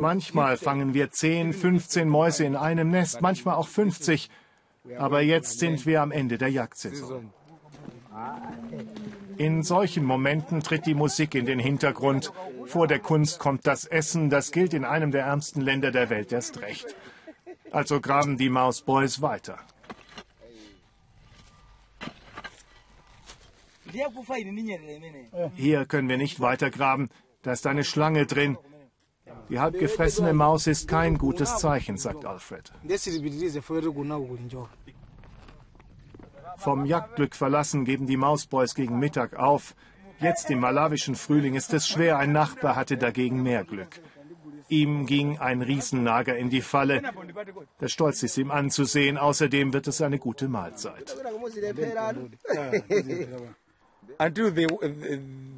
Manchmal 0.00 0.56
fangen 0.56 0.94
wir 0.94 1.10
10, 1.10 1.52
15 1.52 2.08
Mäuse 2.08 2.44
in 2.44 2.56
einem 2.56 2.90
Nest, 2.90 3.20
manchmal 3.20 3.56
auch 3.56 3.68
50. 3.68 4.30
Aber 4.98 5.20
jetzt 5.20 5.58
sind 5.58 5.86
wir 5.86 6.02
am 6.02 6.10
Ende 6.10 6.38
der 6.38 6.50
Jagdsaison. 6.50 7.30
In 9.36 9.62
solchen 9.62 10.04
Momenten 10.04 10.60
tritt 10.60 10.86
die 10.86 10.94
Musik 10.94 11.34
in 11.34 11.46
den 11.46 11.58
Hintergrund. 11.58 12.32
Vor 12.66 12.86
der 12.86 13.00
Kunst 13.00 13.38
kommt 13.38 13.66
das 13.66 13.84
Essen. 13.84 14.30
Das 14.30 14.52
gilt 14.52 14.72
in 14.74 14.84
einem 14.84 15.10
der 15.10 15.24
ärmsten 15.24 15.60
Länder 15.60 15.90
der 15.90 16.10
Welt 16.10 16.32
erst 16.32 16.60
recht. 16.60 16.94
Also 17.74 18.00
graben 18.00 18.36
die 18.36 18.50
Mausboys 18.50 19.20
weiter. 19.20 19.58
Hier 25.56 25.84
können 25.84 26.08
wir 26.08 26.16
nicht 26.16 26.38
weiter 26.38 26.70
graben. 26.70 27.08
Da 27.42 27.50
ist 27.50 27.66
eine 27.66 27.82
Schlange 27.82 28.26
drin. 28.26 28.56
Die 29.48 29.58
halbgefressene 29.58 30.32
Maus 30.32 30.68
ist 30.68 30.86
kein 30.86 31.18
gutes 31.18 31.58
Zeichen, 31.58 31.96
sagt 31.96 32.24
Alfred. 32.24 32.72
Vom 36.58 36.86
Jagdglück 36.86 37.34
verlassen 37.34 37.84
geben 37.84 38.06
die 38.06 38.16
Mausboys 38.16 38.76
gegen 38.76 39.00
Mittag 39.00 39.34
auf. 39.34 39.74
Jetzt 40.20 40.48
im 40.48 40.60
malawischen 40.60 41.16
Frühling 41.16 41.54
ist 41.54 41.74
es 41.74 41.88
schwer, 41.88 42.18
ein 42.18 42.30
Nachbar 42.30 42.76
hatte 42.76 42.96
dagegen 42.96 43.42
mehr 43.42 43.64
Glück. 43.64 44.00
Ihm 44.68 45.06
ging 45.06 45.38
ein 45.38 45.62
Riesennager 45.62 46.36
in 46.36 46.50
die 46.50 46.62
Falle. 46.62 47.02
Der 47.80 47.88
Stolz 47.88 48.22
ist 48.22 48.38
ihm 48.38 48.50
anzusehen, 48.50 49.18
außerdem 49.18 49.72
wird 49.72 49.86
es 49.88 50.00
eine 50.00 50.18
gute 50.18 50.48
Mahlzeit. 50.48 51.16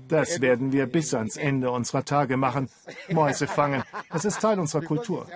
Das 0.09 0.41
werden 0.41 0.73
wir 0.73 0.87
bis 0.87 1.15
ans 1.15 1.37
Ende 1.37 1.71
unserer 1.71 2.05
Tage 2.05 2.37
machen. 2.37 2.69
Mäuse 3.09 3.47
fangen. 3.47 3.83
Das 4.11 4.25
ist 4.25 4.41
Teil 4.41 4.59
unserer 4.59 4.83
Kultur. 4.83 5.27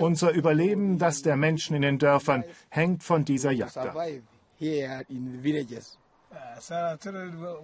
Unser 0.00 0.32
Überleben, 0.32 0.98
das 0.98 1.22
der 1.22 1.36
Menschen 1.36 1.76
in 1.76 1.82
den 1.82 1.98
Dörfern, 1.98 2.44
hängt 2.68 3.04
von 3.04 3.24
dieser 3.24 3.52
Jagd 3.52 3.76
ab. 3.76 3.96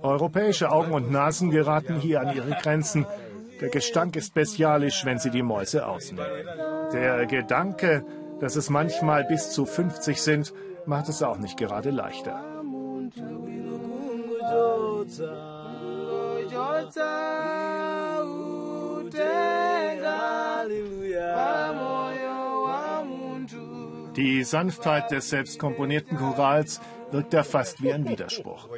Europäische 0.03 0.71
Augen 0.71 0.93
und 0.93 1.11
Nasen 1.11 1.51
geraten 1.51 1.99
hier 1.99 2.21
an 2.21 2.37
ihre 2.37 2.51
Grenzen. 2.63 3.07
Der 3.61 3.69
Gestank 3.69 4.17
ist 4.17 4.35
bestialisch, 4.35 5.05
wenn 5.05 5.19
sie 5.19 5.31
die 5.31 5.43
Mäuse 5.43 5.87
ausnehmen. 5.87 6.27
Der 6.93 7.27
Gedanke, 7.27 8.05
dass 8.41 8.57
es 8.57 8.71
manchmal 8.71 9.25
bis 9.25 9.51
zu 9.51 9.67
50 9.67 10.21
sind, 10.21 10.55
macht 10.87 11.09
es 11.09 11.23
auch 11.23 11.39
nicht 11.39 11.59
gerade 11.59 11.91
leichter. 11.91 12.43
Die 24.17 24.45
Sanftheit 24.45 25.11
des 25.11 25.31
selbst 25.31 25.59
komponierten 25.59 26.17
Chorals 26.17 26.81
wirkt 27.11 27.33
da 27.33 27.43
fast 27.43 27.83
wie 27.83 27.93
ein 27.93 28.09
Widerspruch. 28.09 28.69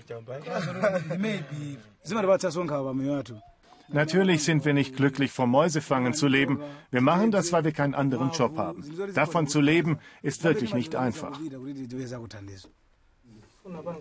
Natürlich 3.92 4.44
sind 4.44 4.64
wir 4.64 4.72
nicht 4.72 4.96
glücklich, 4.96 5.32
vom 5.32 5.50
Mäusefangen 5.50 6.14
zu 6.14 6.26
leben. 6.26 6.60
Wir 6.90 7.00
machen 7.00 7.30
das, 7.30 7.52
weil 7.52 7.64
wir 7.64 7.72
keinen 7.72 7.94
anderen 7.94 8.30
Job 8.30 8.56
haben. 8.56 8.84
Davon 9.14 9.46
zu 9.46 9.60
leben, 9.60 9.98
ist 10.22 10.44
wirklich 10.44 10.74
nicht 10.74 10.96
einfach. 10.96 11.38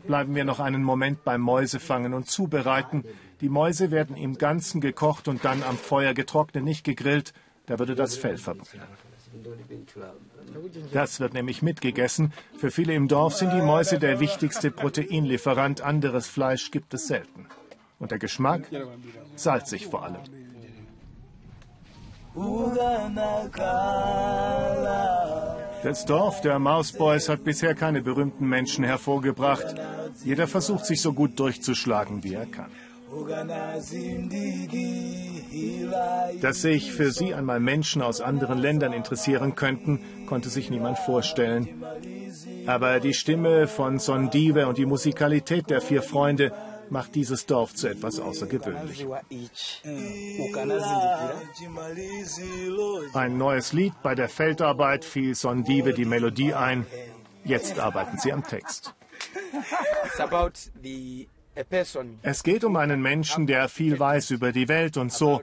Bleiben 0.08 0.34
wir 0.34 0.43
noch 0.43 0.60
einen 0.60 0.84
Moment 0.84 1.23
beim 1.23 1.41
Mäusefangen 1.41 2.13
und 2.13 2.27
Zubereiten. 2.27 3.04
Die 3.41 3.49
Mäuse 3.49 3.91
werden 3.91 4.15
im 4.15 4.38
Ganzen 4.38 4.82
gekocht 4.82 5.27
und 5.27 5.45
dann 5.45 5.62
am 5.63 5.77
Feuer 5.77 6.13
getrocknet, 6.13 6.63
nicht 6.63 6.84
gegrillt. 6.84 7.34
Da 7.67 7.77
würde 7.77 7.95
das 7.95 8.17
Fell 8.17 8.38
verbrennen. 8.38 8.88
Das 10.91 11.19
wird 11.19 11.34
nämlich 11.34 11.62
mitgegessen. 11.62 12.33
Für 12.58 12.71
viele 12.71 12.94
im 12.94 13.08
Dorf 13.08 13.35
sind 13.35 13.54
die 13.54 13.62
Mäuse 13.62 14.00
der 14.00 14.19
wichtigste 14.19 14.71
Proteinlieferant. 14.71 15.81
Anderes 15.81 16.27
Fleisch 16.27 16.71
gibt 16.71 16.94
es 16.94 17.08
selten. 17.08 17.48
Und 18.02 18.12
der 18.12 18.19
Geschmack? 18.19 18.63
Salzig 19.35 19.87
vor 19.87 20.04
allem. 20.04 20.17
Das 25.83 26.06
Dorf 26.06 26.41
der 26.41 26.60
Mausboys 26.60 27.29
hat 27.29 27.43
bisher 27.43 27.75
keine 27.75 28.02
berühmten 28.02 28.47
Menschen 28.47 28.83
hervorgebracht. 28.83 29.75
Jeder 30.23 30.47
versucht 30.47 30.85
sich 30.85 31.02
so 31.02 31.13
gut 31.13 31.39
durchzuschlagen, 31.39 32.23
wie 32.23 32.33
er 32.33 32.45
kann. 32.45 32.71
Dass 36.41 36.62
sich 36.62 36.93
für 36.93 37.12
sie 37.12 37.33
einmal 37.33 37.60
Menschen 37.60 38.02
aus 38.02 38.21
anderen 38.21 38.58
Ländern 38.58 38.93
interessieren 38.93 39.56
könnten, 39.56 39.99
konnte 40.27 40.49
sich 40.49 40.69
niemand 40.69 40.97
vorstellen. 40.97 41.83
Aber 42.67 42.99
die 43.02 43.13
Stimme 43.13 43.67
von 43.67 43.99
Sondive 43.99 44.67
und 44.67 44.77
die 44.77 44.85
Musikalität 44.85 45.69
der 45.69 45.81
vier 45.81 46.02
Freunde 46.02 46.54
macht 46.92 47.15
dieses 47.15 47.46
Dorf 47.46 47.73
zu 47.73 47.87
etwas 47.87 48.19
Außergewöhnlichem. 48.19 49.12
Ein 53.13 53.37
neues 53.37 53.73
Lied 53.73 53.94
bei 54.04 54.13
der 54.13 54.29
Feldarbeit 54.29 55.06
fiel 55.06 55.33
Sondive 55.33 55.94
die 55.94 56.06
Melodie 56.06 56.54
ein. 56.54 56.85
Jetzt 57.44 57.79
arbeiten 57.79 58.17
sie 58.17 58.31
am 58.33 58.44
Text. 58.44 58.94
Es 62.21 62.44
geht 62.44 62.63
um 62.63 62.75
einen 62.75 63.02
Menschen, 63.02 63.48
der 63.48 63.69
viel 63.69 64.00
weiß 64.00 64.31
über 64.31 64.52
die 64.52 64.67
Welt 64.67 64.98
und 64.98 65.12
so, 65.12 65.42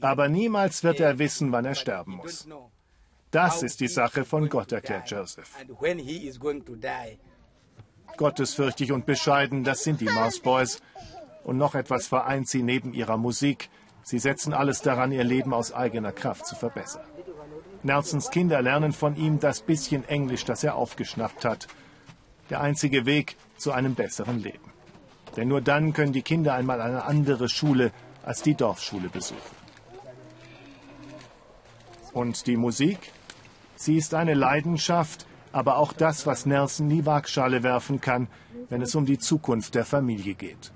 aber 0.00 0.28
niemals 0.28 0.82
wird 0.82 1.00
er 1.00 1.18
wissen, 1.18 1.52
wann 1.52 1.64
er 1.64 1.74
sterben 1.74 2.16
muss. 2.16 2.48
Das 3.30 3.62
ist 3.62 3.80
die 3.80 3.88
Sache 3.88 4.24
von 4.24 4.48
Gott, 4.48 4.72
erklärt 4.72 5.10
Joseph. 5.10 5.50
Gottesfürchtig 8.16 8.92
und 8.92 9.06
bescheiden, 9.06 9.64
das 9.64 9.82
sind 9.82 10.00
die 10.00 10.08
Mausboys. 10.08 10.80
Und 11.44 11.58
noch 11.58 11.74
etwas 11.74 12.06
vereint 12.06 12.48
sie 12.48 12.62
neben 12.62 12.92
ihrer 12.92 13.16
Musik. 13.16 13.70
Sie 14.02 14.18
setzen 14.18 14.52
alles 14.52 14.82
daran, 14.82 15.12
ihr 15.12 15.24
Leben 15.24 15.52
aus 15.52 15.72
eigener 15.72 16.12
Kraft 16.12 16.46
zu 16.46 16.56
verbessern. 16.56 17.04
Nelsons 17.82 18.30
Kinder 18.30 18.62
lernen 18.62 18.92
von 18.92 19.16
ihm 19.16 19.38
das 19.38 19.60
bisschen 19.60 20.08
Englisch, 20.08 20.44
das 20.44 20.64
er 20.64 20.74
aufgeschnappt 20.74 21.44
hat. 21.44 21.68
Der 22.50 22.60
einzige 22.60 23.06
Weg 23.06 23.36
zu 23.56 23.72
einem 23.72 23.94
besseren 23.94 24.40
Leben. 24.40 24.72
Denn 25.36 25.48
nur 25.48 25.60
dann 25.60 25.92
können 25.92 26.12
die 26.12 26.22
Kinder 26.22 26.54
einmal 26.54 26.80
eine 26.80 27.04
andere 27.04 27.48
Schule 27.48 27.92
als 28.24 28.42
die 28.42 28.54
Dorfschule 28.54 29.08
besuchen. 29.08 29.40
Und 32.12 32.46
die 32.46 32.56
Musik? 32.56 33.12
Sie 33.76 33.96
ist 33.96 34.14
eine 34.14 34.34
Leidenschaft, 34.34 35.26
aber 35.56 35.78
auch 35.78 35.94
das, 35.94 36.26
was 36.26 36.44
Nelson 36.44 36.86
nie 36.86 37.06
Waagschale 37.06 37.62
werfen 37.62 37.98
kann, 37.98 38.28
wenn 38.68 38.82
es 38.82 38.94
um 38.94 39.06
die 39.06 39.18
Zukunft 39.18 39.74
der 39.74 39.86
Familie 39.86 40.34
geht. 40.34 40.70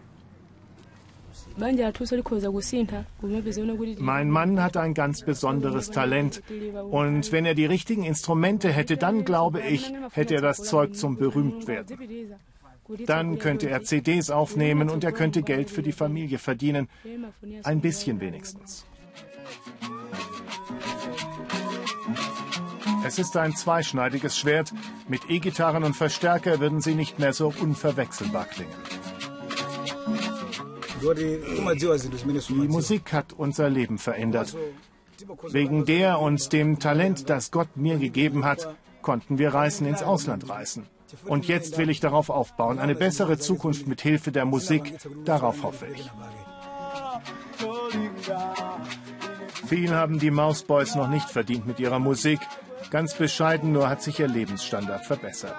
Mein 3.98 4.30
Mann 4.30 4.62
hat 4.62 4.76
ein 4.78 4.94
ganz 4.94 5.22
besonderes 5.22 5.90
Talent. 5.90 6.42
Und 6.90 7.30
wenn 7.30 7.44
er 7.44 7.54
die 7.54 7.66
richtigen 7.66 8.04
Instrumente 8.04 8.72
hätte, 8.72 8.96
dann 8.96 9.26
glaube 9.26 9.60
ich, 9.60 9.92
hätte 10.12 10.36
er 10.36 10.40
das 10.40 10.62
Zeug 10.62 10.94
zum 10.94 11.18
Berühmtwerden. 11.18 11.98
Dann 13.04 13.38
könnte 13.38 13.68
er 13.68 13.82
CDs 13.82 14.30
aufnehmen 14.30 14.88
und 14.88 15.04
er 15.04 15.12
könnte 15.12 15.42
Geld 15.42 15.68
für 15.68 15.82
die 15.82 15.92
Familie 15.92 16.38
verdienen. 16.38 16.88
Ein 17.64 17.82
bisschen 17.82 18.18
wenigstens. 18.20 18.86
Es 23.04 23.18
ist 23.18 23.36
ein 23.36 23.56
zweischneidiges 23.56 24.38
Schwert. 24.38 24.72
Mit 25.08 25.28
E-Gitarren 25.28 25.84
und 25.84 25.96
Verstärker 25.96 26.60
würden 26.60 26.80
sie 26.80 26.94
nicht 26.94 27.18
mehr 27.18 27.32
so 27.32 27.52
unverwechselbar 27.60 28.46
klingen. 28.46 28.74
Die 31.02 32.68
Musik 32.68 33.12
hat 33.12 33.32
unser 33.32 33.70
Leben 33.70 33.98
verändert. 33.98 34.54
Wegen 35.48 35.84
der 35.84 36.20
und 36.20 36.52
dem 36.52 36.78
Talent, 36.78 37.30
das 37.30 37.50
Gott 37.50 37.76
mir 37.76 37.98
gegeben 37.98 38.44
hat, 38.44 38.74
konnten 39.02 39.38
wir 39.38 39.54
Reisen 39.54 39.86
ins 39.86 40.02
Ausland 40.02 40.48
reisen. 40.48 40.86
Und 41.24 41.48
jetzt 41.48 41.78
will 41.78 41.90
ich 41.90 42.00
darauf 42.00 42.30
aufbauen. 42.30 42.78
Eine 42.78 42.94
bessere 42.94 43.38
Zukunft 43.38 43.86
mit 43.86 44.00
Hilfe 44.00 44.30
der 44.30 44.44
Musik, 44.44 44.94
darauf 45.24 45.62
hoffe 45.62 45.86
ich. 45.92 46.10
Viel 49.66 49.94
haben 49.94 50.18
die 50.18 50.30
Mausboys 50.30 50.94
noch 50.94 51.08
nicht 51.08 51.28
verdient 51.28 51.66
mit 51.66 51.80
ihrer 51.80 51.98
Musik. 51.98 52.40
Ganz 52.90 53.14
bescheiden 53.14 53.72
nur 53.72 53.88
hat 53.88 54.02
sich 54.02 54.18
ihr 54.18 54.28
Lebensstandard 54.28 55.06
verbessert. 55.06 55.56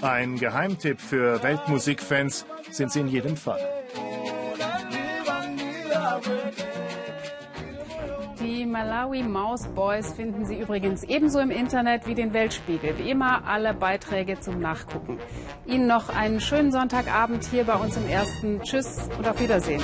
Ein 0.00 0.36
Geheimtipp 0.36 1.00
für 1.00 1.42
Weltmusikfans 1.42 2.46
sind 2.70 2.90
sie 2.90 3.00
in 3.00 3.08
jedem 3.08 3.36
Fall. 3.36 3.60
Die 8.40 8.64
Malawi 8.64 9.22
Mouse 9.22 9.66
Boys 9.74 10.12
finden 10.14 10.46
Sie 10.46 10.58
übrigens 10.58 11.02
ebenso 11.02 11.40
im 11.40 11.50
Internet 11.50 12.06
wie 12.06 12.14
den 12.14 12.32
Weltspiegel. 12.32 12.96
Wie 12.98 13.10
immer 13.10 13.44
alle 13.46 13.74
Beiträge 13.74 14.40
zum 14.40 14.60
Nachgucken. 14.60 15.18
Ihnen 15.66 15.86
noch 15.86 16.08
einen 16.08 16.40
schönen 16.40 16.72
Sonntagabend 16.72 17.44
hier 17.44 17.64
bei 17.64 17.74
uns 17.74 17.96
im 17.96 18.08
Ersten. 18.08 18.62
Tschüss 18.62 19.08
und 19.18 19.28
auf 19.28 19.40
Wiedersehen. 19.40 19.82